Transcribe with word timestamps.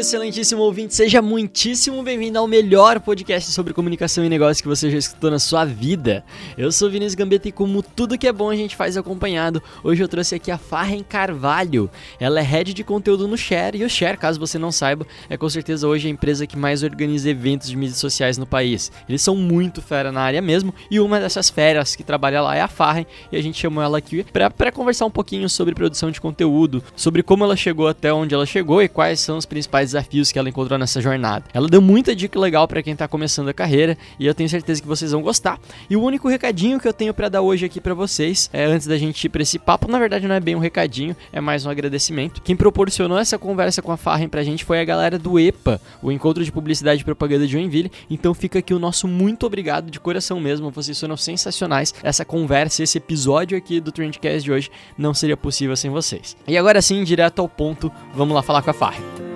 Excelentíssimo 0.00 0.62
ouvinte! 0.62 0.94
Seja 0.94 1.20
muitíssimo 1.20 2.02
bem-vindo 2.02 2.38
ao 2.38 2.48
melhor 2.48 3.00
podcast 3.00 3.50
sobre 3.52 3.74
comunicação 3.74 4.24
e 4.24 4.30
negócio 4.30 4.62
que 4.62 4.68
você 4.68 4.90
já 4.90 4.96
escutou 4.96 5.30
na 5.30 5.38
sua 5.38 5.66
vida. 5.66 6.24
Eu 6.56 6.72
sou 6.72 6.90
Vinícius 6.90 7.14
Gambetta 7.14 7.48
e 7.48 7.52
como 7.52 7.82
tudo 7.82 8.16
que 8.16 8.26
é 8.26 8.32
bom 8.32 8.48
a 8.48 8.56
gente 8.56 8.74
faz 8.74 8.96
acompanhado, 8.96 9.62
hoje 9.84 10.02
eu 10.02 10.08
trouxe 10.08 10.34
aqui 10.34 10.50
a 10.50 10.56
Farren 10.56 11.02
Carvalho. 11.02 11.90
Ela 12.18 12.40
é 12.40 12.42
head 12.42 12.72
de 12.72 12.82
conteúdo 12.82 13.28
no 13.28 13.36
Share 13.36 13.76
e 13.76 13.84
o 13.84 13.90
Share, 13.90 14.16
caso 14.16 14.40
você 14.40 14.58
não 14.58 14.72
saiba, 14.72 15.06
é 15.28 15.36
com 15.36 15.48
certeza 15.50 15.86
hoje 15.86 16.08
a 16.08 16.10
empresa 16.10 16.46
que 16.46 16.56
mais 16.56 16.82
organiza 16.82 17.28
eventos 17.28 17.68
de 17.68 17.76
mídias 17.76 17.98
sociais 17.98 18.38
no 18.38 18.46
país. 18.46 18.90
Eles 19.06 19.20
são 19.20 19.36
muito 19.36 19.82
fera 19.82 20.10
na 20.10 20.22
área 20.22 20.40
mesmo 20.40 20.74
e 20.90 20.98
uma 20.98 21.20
dessas 21.20 21.50
feras 21.50 21.94
que 21.94 22.02
trabalha 22.02 22.40
lá 22.40 22.56
é 22.56 22.62
a 22.62 22.68
Farren 22.68 23.06
e 23.30 23.36
a 23.36 23.42
gente 23.42 23.60
chamou 23.60 23.84
ela 23.84 23.98
aqui 23.98 24.24
para 24.24 24.72
conversar 24.72 25.04
um 25.04 25.10
pouquinho 25.10 25.48
sobre 25.50 25.74
produção 25.74 26.10
de 26.10 26.22
conteúdo, 26.22 26.82
sobre 26.96 27.22
como 27.22 27.44
ela 27.44 27.54
chegou 27.54 27.86
até 27.86 28.10
onde 28.10 28.34
ela 28.34 28.46
chegou 28.46 28.82
e 28.82 28.88
quais 28.88 29.20
são 29.20 29.36
os 29.36 29.44
principais 29.44 29.89
desafios 29.90 30.32
que 30.32 30.38
ela 30.38 30.48
encontrou 30.48 30.78
nessa 30.78 31.00
jornada. 31.00 31.44
Ela 31.52 31.68
deu 31.68 31.80
muita 31.80 32.14
dica 32.14 32.38
legal 32.38 32.66
para 32.66 32.82
quem 32.82 32.94
tá 32.96 33.06
começando 33.06 33.48
a 33.48 33.54
carreira 33.54 33.96
e 34.18 34.26
eu 34.26 34.34
tenho 34.34 34.48
certeza 34.48 34.80
que 34.80 34.88
vocês 34.88 35.12
vão 35.12 35.22
gostar. 35.22 35.58
E 35.88 35.96
o 35.96 36.02
único 36.02 36.28
recadinho 36.28 36.80
que 36.80 36.88
eu 36.88 36.92
tenho 36.92 37.12
para 37.12 37.28
dar 37.28 37.42
hoje 37.42 37.66
aqui 37.66 37.80
para 37.80 37.94
vocês, 37.94 38.48
é 38.52 38.64
antes 38.64 38.86
da 38.86 38.96
gente 38.96 39.24
ir 39.24 39.28
para 39.28 39.42
esse 39.42 39.58
papo, 39.58 39.90
na 39.90 39.98
verdade 39.98 40.26
não 40.26 40.34
é 40.34 40.40
bem 40.40 40.54
um 40.54 40.58
recadinho, 40.58 41.16
é 41.32 41.40
mais 41.40 41.66
um 41.66 41.70
agradecimento. 41.70 42.40
Quem 42.42 42.56
proporcionou 42.56 43.18
essa 43.18 43.38
conversa 43.38 43.82
com 43.82 43.92
a 43.92 43.96
Farren 43.96 44.28
pra 44.28 44.42
gente 44.42 44.64
foi 44.64 44.80
a 44.80 44.84
galera 44.84 45.18
do 45.18 45.38
EPA, 45.38 45.80
o 46.02 46.12
Encontro 46.12 46.44
de 46.44 46.52
Publicidade 46.52 47.02
e 47.02 47.04
Propaganda 47.04 47.46
de 47.46 47.52
Joinville. 47.52 47.90
Então 48.08 48.32
fica 48.34 48.58
aqui 48.58 48.72
o 48.72 48.78
nosso 48.78 49.06
muito 49.08 49.46
obrigado 49.46 49.90
de 49.90 50.00
coração 50.00 50.40
mesmo, 50.40 50.70
vocês 50.70 50.98
foram 50.98 51.16
sensacionais. 51.16 51.94
Essa 52.02 52.24
conversa, 52.24 52.82
esse 52.82 52.98
episódio 52.98 53.56
aqui 53.56 53.80
do 53.80 53.92
Trendcast 53.92 54.42
de 54.42 54.52
hoje 54.52 54.70
não 54.96 55.12
seria 55.14 55.36
possível 55.36 55.76
sem 55.76 55.90
vocês. 55.90 56.36
E 56.46 56.56
agora 56.56 56.80
sim, 56.80 57.02
direto 57.04 57.40
ao 57.40 57.48
ponto, 57.48 57.90
vamos 58.14 58.34
lá 58.34 58.42
falar 58.42 58.62
com 58.62 58.70
a 58.70 58.74
Farren. 58.74 59.29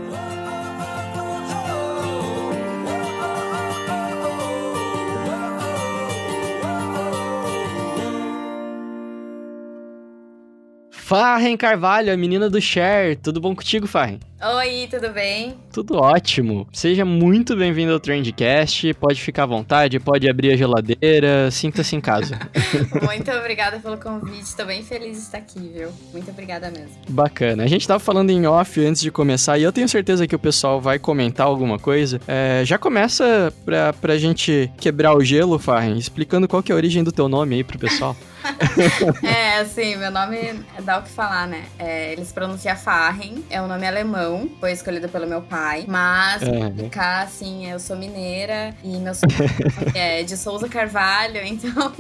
Farren 11.07 11.55
Carvalho, 11.55 12.11
a 12.11 12.17
menina 12.17 12.49
do 12.49 12.59
Share. 12.63 13.15
Tudo 13.15 13.39
bom 13.39 13.55
contigo, 13.55 13.87
Farren? 13.87 14.19
Oi, 14.47 14.87
tudo 14.91 15.09
bem? 15.09 15.55
Tudo 15.73 15.97
ótimo. 15.97 16.69
Seja 16.71 17.03
muito 17.03 17.57
bem-vindo 17.57 17.95
ao 17.95 17.99
Trendcast. 17.99 18.93
Pode 18.93 19.19
ficar 19.19 19.45
à 19.45 19.47
vontade, 19.47 19.99
pode 19.99 20.29
abrir 20.29 20.53
a 20.53 20.57
geladeira, 20.57 21.51
sinta-se 21.51 21.97
em 21.97 22.01
casa. 22.01 22.39
Muito 23.03 23.31
obrigada 23.31 23.81
pelo 23.81 23.97
convite. 23.97 24.43
Estou 24.43 24.67
bem 24.67 24.83
feliz 24.83 25.17
de 25.17 25.23
estar 25.23 25.39
aqui, 25.39 25.61
viu? 25.75 25.89
Muito 26.13 26.31
obrigada 26.31 26.71
mesmo. 26.71 26.93
Bacana. 27.09 27.63
A 27.63 27.67
gente 27.67 27.89
tava 27.89 27.99
falando 27.99 28.29
em 28.29 28.47
off 28.47 28.85
antes 28.85 29.01
de 29.01 29.11
começar 29.11 29.57
e 29.57 29.63
eu 29.63 29.73
tenho 29.73 29.89
certeza 29.89 30.27
que 30.27 30.37
o 30.37 30.39
pessoal 30.39 30.79
vai 30.79 30.99
comentar 30.99 31.47
alguma 31.47 31.79
coisa. 31.79 32.21
É, 32.29 32.63
já 32.67 32.77
começa 32.77 33.51
pra, 33.65 33.95
pra 33.95 34.19
gente 34.19 34.71
quebrar 34.79 35.17
o 35.17 35.25
gelo, 35.25 35.59
Farren, 35.59 35.97
explicando 35.97 36.47
qual 36.47 36.63
que 36.63 36.71
é 36.71 36.75
a 36.75 36.77
origem 36.77 37.03
do 37.03 37.13
teu 37.13 37.31
nome 37.31 37.57
aí 37.57 37.65
pro 37.65 37.79
pessoal. 37.79 38.15
é, 39.23 39.61
assim, 39.61 39.97
meu 39.97 40.11
nome 40.11 40.65
dá 40.83 40.99
o 40.99 41.03
que 41.03 41.09
falar, 41.09 41.47
né? 41.47 41.65
É, 41.79 42.13
eles 42.13 42.31
pronunciam 42.31 42.77
Farren, 42.77 43.43
é 43.49 43.61
um 43.61 43.67
nome 43.67 43.87
alemão, 43.87 44.34
foi 44.61 44.73
escolhido 44.73 45.09
pelo 45.09 45.27
meu 45.27 45.43
pai. 45.43 45.85
Mas, 45.89 46.43
Uhum. 46.43 46.71
pra 46.75 46.85
ficar 46.85 47.23
assim, 47.25 47.71
eu 47.71 47.79
sou 47.79 47.97
mineira 47.97 48.75
e 48.83 48.97
meu 48.99 49.15
sobrenome 49.15 49.55
é 49.95 50.23
de 50.23 50.37
Souza 50.37 50.69
Carvalho, 50.69 51.41
então 51.45 51.93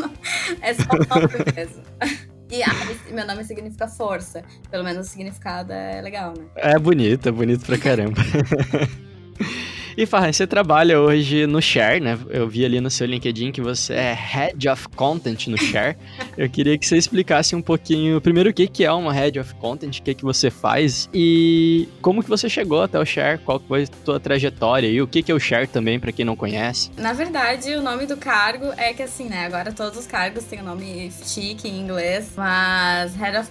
é 0.60 0.74
só 0.74 0.82
o 0.92 1.20
nome 1.20 1.52
mesmo. 1.54 1.82
E 2.50 2.62
ah, 2.62 2.68
meu 3.10 3.26
nome 3.26 3.42
significa 3.44 3.88
força. 3.88 4.42
Pelo 4.70 4.84
menos 4.84 5.06
o 5.06 5.10
significado 5.10 5.72
é 5.72 6.00
legal, 6.00 6.34
né? 6.36 6.44
É 6.56 6.78
bonito, 6.78 7.28
é 7.28 7.32
bonito 7.32 7.64
pra 7.66 7.78
caramba. 7.78 8.20
E 9.97 10.06
Farhan, 10.06 10.32
você 10.32 10.47
trabalha 10.47 11.00
hoje 11.00 11.47
no 11.47 11.62
Share, 11.62 12.00
né? 12.00 12.19
Eu 12.28 12.49
vi 12.49 12.65
ali 12.65 12.81
no 12.81 12.91
seu 12.91 13.06
LinkedIn 13.06 13.53
que 13.53 13.60
você 13.60 13.94
é 13.94 14.12
Head 14.12 14.69
of 14.69 14.88
Content 14.88 15.47
no 15.47 15.56
Share. 15.56 15.97
Eu 16.37 16.50
queria 16.50 16.77
que 16.77 16.84
você 16.84 16.97
explicasse 16.97 17.55
um 17.55 17.62
pouquinho, 17.62 18.21
primeiro, 18.21 18.50
o 18.50 18.53
que 18.53 18.66
que 18.66 18.84
é 18.84 18.91
uma 18.91 19.12
Head 19.12 19.38
of 19.38 19.55
Content, 19.55 19.99
o 19.99 20.03
que 20.03 20.15
que 20.15 20.25
você 20.25 20.50
faz 20.50 21.09
e 21.15 21.88
como 22.03 22.25
que 22.25 22.28
você 22.28 22.49
chegou 22.49 22.82
até 22.82 22.99
o 22.99 23.05
Share, 23.05 23.38
qual 23.38 23.60
foi 23.60 23.84
a 23.84 23.87
tua 24.05 24.19
trajetória 24.19 24.88
e 24.88 25.00
o 25.00 25.06
que 25.06 25.22
que 25.22 25.31
é 25.31 25.34
o 25.34 25.38
Share 25.38 25.69
também, 25.69 26.00
pra 26.00 26.11
quem 26.11 26.25
não 26.25 26.34
conhece. 26.34 26.91
Na 26.97 27.12
verdade, 27.12 27.76
o 27.76 27.82
nome 27.82 28.06
do 28.06 28.16
cargo 28.16 28.72
é 28.76 28.93
que 28.93 29.03
assim, 29.03 29.28
né? 29.28 29.47
Agora 29.47 29.72
todos 29.72 29.97
os 29.97 30.06
cargos 30.06 30.43
têm 30.44 30.61
o 30.61 30.65
nome 30.65 31.12
chique 31.25 31.69
em 31.69 31.81
inglês, 31.81 32.32
mas 32.37 33.15
Head 33.15 33.37
of 33.38 33.50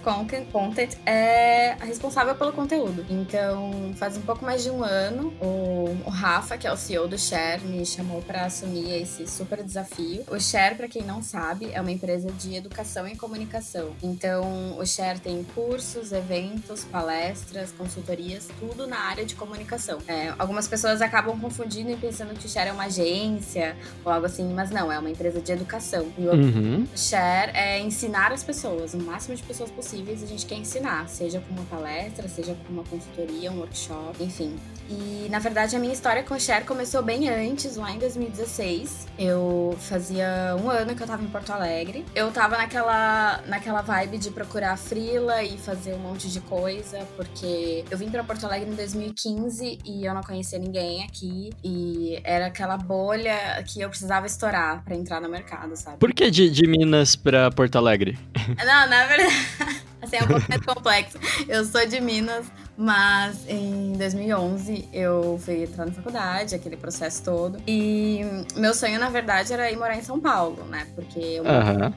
Content, 0.52 0.92
é 1.06 1.76
responsável 1.80 2.34
pelo 2.34 2.52
conteúdo. 2.52 3.04
Então, 3.08 3.92
faz 3.96 4.16
um 4.18 4.22
pouco 4.22 4.44
mais 4.44 4.62
de 4.62 4.70
um 4.70 4.84
ano, 4.84 5.32
o, 5.40 5.96
o 6.04 6.10
Rafa, 6.34 6.58
que 6.58 6.66
é 6.66 6.72
o 6.72 6.76
CEO 6.76 7.06
do 7.06 7.16
Share, 7.16 7.62
me 7.62 7.86
chamou 7.86 8.20
para 8.20 8.46
assumir 8.46 8.90
esse 9.00 9.24
super 9.24 9.62
desafio. 9.62 10.24
O 10.28 10.40
Share, 10.40 10.74
para 10.74 10.88
quem 10.88 11.02
não 11.02 11.22
sabe, 11.22 11.70
é 11.72 11.80
uma 11.80 11.92
empresa 11.92 12.28
de 12.32 12.56
educação 12.56 13.06
e 13.06 13.14
comunicação. 13.14 13.94
Então, 14.02 14.76
o 14.76 14.84
Share 14.84 15.20
tem 15.20 15.44
cursos, 15.54 16.10
eventos, 16.10 16.82
palestras, 16.82 17.70
consultorias, 17.70 18.48
tudo 18.58 18.84
na 18.84 18.98
área 18.98 19.24
de 19.24 19.36
comunicação. 19.36 19.98
É, 20.08 20.34
algumas 20.36 20.66
pessoas 20.66 21.00
acabam 21.00 21.38
confundindo 21.38 21.92
e 21.92 21.96
pensando 21.96 22.34
que 22.36 22.46
o 22.46 22.48
Share 22.48 22.70
é 22.70 22.72
uma 22.72 22.86
agência 22.86 23.76
ou 24.04 24.10
algo 24.10 24.26
assim, 24.26 24.52
mas 24.52 24.70
não, 24.70 24.90
é 24.90 24.98
uma 24.98 25.10
empresa 25.10 25.40
de 25.40 25.52
educação. 25.52 26.12
E 26.18 26.26
o 26.26 26.34
Uhum. 26.34 26.88
Share 26.96 27.52
é 27.54 27.78
ensinar 27.78 28.32
as 28.32 28.42
pessoas, 28.42 28.92
o 28.92 28.98
máximo 28.98 29.36
de 29.36 29.42
pessoas 29.44 29.70
possíveis 29.70 30.20
a 30.20 30.26
gente 30.26 30.44
quer 30.46 30.56
ensinar, 30.56 31.08
seja 31.08 31.38
com 31.38 31.54
uma 31.54 31.64
palestra, 31.66 32.26
seja 32.28 32.56
com 32.66 32.72
uma 32.72 32.82
consultoria, 32.82 33.52
um 33.52 33.58
workshop, 33.60 34.20
enfim. 34.20 34.58
E 34.90 35.28
na 35.30 35.38
verdade 35.38 35.76
a 35.76 35.78
minha 35.78 35.92
história 35.92 36.23
com 36.24 36.38
Share 36.38 36.64
começou 36.64 37.02
bem 37.02 37.28
antes, 37.28 37.76
lá 37.76 37.92
em 37.92 37.98
2016. 37.98 39.08
Eu 39.18 39.76
fazia 39.78 40.56
um 40.60 40.70
ano 40.70 40.94
que 40.94 41.02
eu 41.02 41.06
tava 41.06 41.22
em 41.22 41.28
Porto 41.28 41.50
Alegre. 41.50 42.04
Eu 42.14 42.32
tava 42.32 42.56
naquela, 42.56 43.42
naquela 43.46 43.82
vibe 43.82 44.18
de 44.18 44.30
procurar 44.30 44.76
frila 44.76 45.42
e 45.42 45.58
fazer 45.58 45.94
um 45.94 45.98
monte 45.98 46.30
de 46.30 46.40
coisa, 46.40 47.06
porque 47.16 47.84
eu 47.90 47.98
vim 47.98 48.10
pra 48.10 48.24
Porto 48.24 48.44
Alegre 48.46 48.70
em 48.70 48.74
2015 48.74 49.78
e 49.84 50.04
eu 50.04 50.14
não 50.14 50.22
conhecia 50.22 50.58
ninguém 50.58 51.04
aqui. 51.04 51.50
E 51.62 52.18
era 52.24 52.46
aquela 52.46 52.78
bolha 52.78 53.62
que 53.66 53.80
eu 53.80 53.88
precisava 53.88 54.26
estourar 54.26 54.82
pra 54.82 54.94
entrar 54.94 55.20
no 55.20 55.28
mercado, 55.28 55.76
sabe? 55.76 55.98
Por 55.98 56.12
que 56.14 56.30
de, 56.30 56.48
de 56.48 56.66
Minas 56.66 57.14
pra 57.14 57.50
Porto 57.50 57.76
Alegre? 57.76 58.18
Não, 58.64 58.88
na 58.88 59.06
verdade, 59.06 59.84
é 60.16 60.24
um 60.24 60.26
pouco 60.26 60.46
mais 60.48 60.62
complexo. 60.64 61.18
Eu 61.48 61.64
sou 61.64 61.86
de 61.86 62.00
Minas, 62.00 62.46
mas 62.76 63.48
em 63.48 63.92
2011 63.92 64.88
eu 64.92 65.40
fui 65.44 65.64
entrar 65.64 65.86
na 65.86 65.92
faculdade, 65.92 66.54
aquele 66.54 66.76
processo 66.76 67.22
todo. 67.22 67.58
E 67.66 68.20
meu 68.56 68.74
sonho, 68.74 68.98
na 68.98 69.08
verdade, 69.10 69.52
era 69.52 69.70
ir 69.70 69.76
morar 69.76 69.96
em 69.96 70.02
São 70.02 70.20
Paulo, 70.20 70.64
né? 70.64 70.86
Porque 70.94 71.18
eu, 71.18 71.44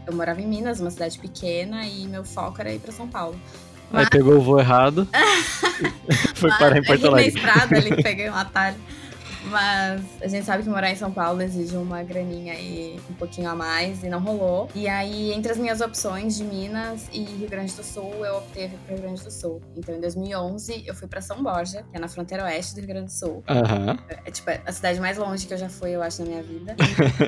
eu 0.07 0.15
morava 0.15 0.41
em 0.41 0.47
Minas, 0.47 0.79
uma 0.79 0.91
cidade 0.91 1.19
pequena, 1.19 1.85
e 1.85 2.07
meu 2.07 2.23
foco 2.23 2.61
era 2.61 2.73
ir 2.73 2.79
pra 2.79 2.91
São 2.91 3.07
Paulo. 3.07 3.39
Aí 3.93 4.09
pegou 4.09 4.35
o 4.35 4.41
voo 4.41 4.59
errado. 4.59 5.07
Foi 6.35 6.49
Mas 6.49 6.59
parar 6.59 6.77
em 6.77 6.83
Porto 6.83 6.99
errei 7.05 7.09
na 7.11 7.17
Alegre. 7.17 7.39
estrada 7.39 7.77
ali, 7.77 8.03
peguei 8.03 8.29
um 8.29 8.35
atalho. 8.35 8.75
Mas 9.49 10.01
a 10.21 10.27
gente 10.27 10.45
sabe 10.45 10.63
que 10.63 10.69
morar 10.69 10.91
em 10.91 10.95
São 10.95 11.11
Paulo 11.11 11.41
exige 11.41 11.75
uma 11.75 12.03
graninha 12.03 12.53
aí 12.53 12.99
um 13.09 13.13
pouquinho 13.13 13.49
a 13.49 13.55
mais 13.55 14.03
e 14.03 14.09
não 14.09 14.19
rolou. 14.19 14.69
E 14.75 14.87
aí, 14.87 15.31
entre 15.33 15.51
as 15.51 15.57
minhas 15.57 15.81
opções 15.81 16.35
de 16.37 16.43
Minas 16.43 17.07
e 17.11 17.23
Rio 17.23 17.49
Grande 17.49 17.73
do 17.73 17.83
Sul, 17.83 18.25
eu 18.25 18.37
optei 18.37 18.69
por 18.69 18.93
Rio 18.93 19.01
Grande 19.01 19.23
do 19.23 19.31
Sul. 19.31 19.61
Então, 19.75 19.95
em 19.95 20.01
2011, 20.01 20.83
eu 20.85 20.93
fui 20.93 21.07
pra 21.07 21.21
São 21.21 21.41
Borja, 21.41 21.83
que 21.89 21.97
é 21.97 21.99
na 21.99 22.07
fronteira 22.07 22.43
oeste 22.43 22.75
do 22.75 22.79
Rio 22.79 22.87
Grande 22.87 23.05
do 23.05 23.11
Sul. 23.11 23.43
Aham. 23.47 23.97
É 24.25 24.31
tipo 24.31 24.49
a 24.49 24.71
cidade 24.71 24.99
mais 24.99 25.17
longe 25.17 25.47
que 25.47 25.53
eu 25.53 25.57
já 25.57 25.69
fui, 25.69 25.91
eu 25.91 26.01
acho, 26.01 26.21
na 26.23 26.27
minha 26.29 26.43
vida. 26.43 26.75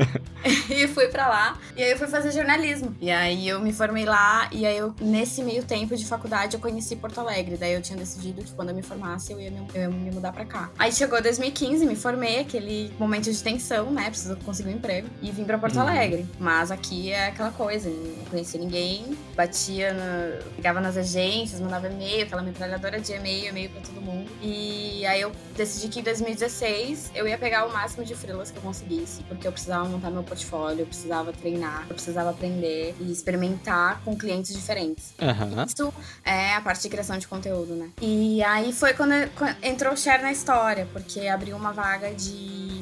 e 0.70 0.88
fui 0.88 1.08
pra 1.08 1.28
lá. 1.28 1.58
E 1.76 1.84
aí 1.84 1.92
eu 1.92 1.98
fui 1.98 2.08
fazer 2.08 2.32
jornalismo. 2.32 2.96
E 3.00 3.10
aí 3.10 3.48
eu 3.48 3.60
me 3.60 3.72
formei 3.72 4.06
lá. 4.06 4.50
E 4.52 4.66
aí 4.66 4.78
eu, 4.78 4.94
nesse 5.02 5.44
meio 5.44 5.64
tempo 5.64 5.96
de 5.96 6.06
faculdade, 6.06 6.56
eu 6.56 6.60
conheci 6.60 6.96
Porto 6.96 7.20
Alegre. 7.20 7.58
Daí 7.58 7.74
eu 7.74 7.82
tinha 7.82 7.98
decidido 7.98 8.44
que 8.44 8.52
quando 8.54 8.70
eu 8.70 8.76
me 8.76 8.82
formasse, 8.82 9.32
eu 9.32 9.40
ia 9.40 9.52
me, 9.52 9.66
eu 9.74 9.82
ia 9.82 9.90
me 9.90 10.12
mudar 10.12 10.32
pra 10.32 10.46
cá. 10.46 10.70
Aí 10.78 10.92
chegou 10.92 11.22
2015, 11.22 11.86
me 11.86 11.96
formei. 11.96 12.09
Formei, 12.10 12.40
aquele 12.40 12.92
momento 12.98 13.32
de 13.32 13.44
tensão, 13.44 13.92
né? 13.92 14.10
Preciso 14.10 14.36
conseguir 14.38 14.70
um 14.70 14.74
emprego. 14.74 15.08
E 15.22 15.32
vim 15.32 15.44
pra 15.44 15.58
Porto 15.58 15.76
Uhum. 15.76 15.82
Alegre. 15.82 16.26
Mas 16.40 16.72
aqui 16.72 17.12
é 17.12 17.28
aquela 17.28 17.52
coisa, 17.52 17.90
não 17.90 18.26
conhecia 18.26 18.60
ninguém, 18.60 19.18
batia, 19.36 19.94
na, 19.94 20.40
ligava 20.56 20.82
nas 20.82 20.98
agências, 20.98 21.60
mandava 21.62 21.88
e-mail, 21.88 22.24
aquela 22.26 22.42
metralhadora 22.42 23.00
de 23.00 23.12
e-mail, 23.14 23.50
e-mail 23.50 23.70
pra 23.70 23.82
todo 23.82 24.02
mundo. 24.02 24.30
E 24.42 25.06
aí 25.06 25.22
eu 25.22 25.32
decidi 25.56 25.88
que 25.88 26.00
em 26.00 26.04
2016 26.04 27.12
eu 27.16 27.28
ia 27.28 27.38
pegar 27.38 27.66
o 27.66 27.72
máximo 27.74 28.04
de 28.04 28.16
freelas 28.16 28.50
que 28.52 28.58
eu 28.58 28.62
conseguisse, 28.64 29.24
porque 29.24 29.48
eu 29.48 29.52
precisava 29.52 29.86
montar 29.88 30.10
meu 30.10 30.24
portfólio, 30.24 30.82
eu 30.82 30.86
precisava 30.88 31.32
treinar, 31.32 31.86
eu 31.90 31.96
precisava 31.96 32.32
aprender 32.32 32.96
e 33.00 33.12
experimentar 33.12 34.02
com 34.04 34.16
clientes 34.18 34.54
diferentes. 34.56 35.14
Aham. 35.22 35.66
Isso 35.68 35.94
é 36.26 36.54
a 36.56 36.62
parte 36.62 36.82
de 36.82 36.90
criação 36.90 37.18
de 37.18 37.28
conteúdo, 37.28 37.76
né? 37.76 37.90
E 38.02 38.42
aí 38.44 38.74
foi 38.74 38.94
quando 38.94 39.10
quando 39.36 39.56
entrou 39.64 39.94
o 39.94 39.98
Share 39.98 40.22
na 40.22 40.32
história, 40.32 40.88
porque 40.92 41.28
abriu 41.28 41.56
uma 41.56 41.72
vaga 41.72 41.99
de 42.00 42.79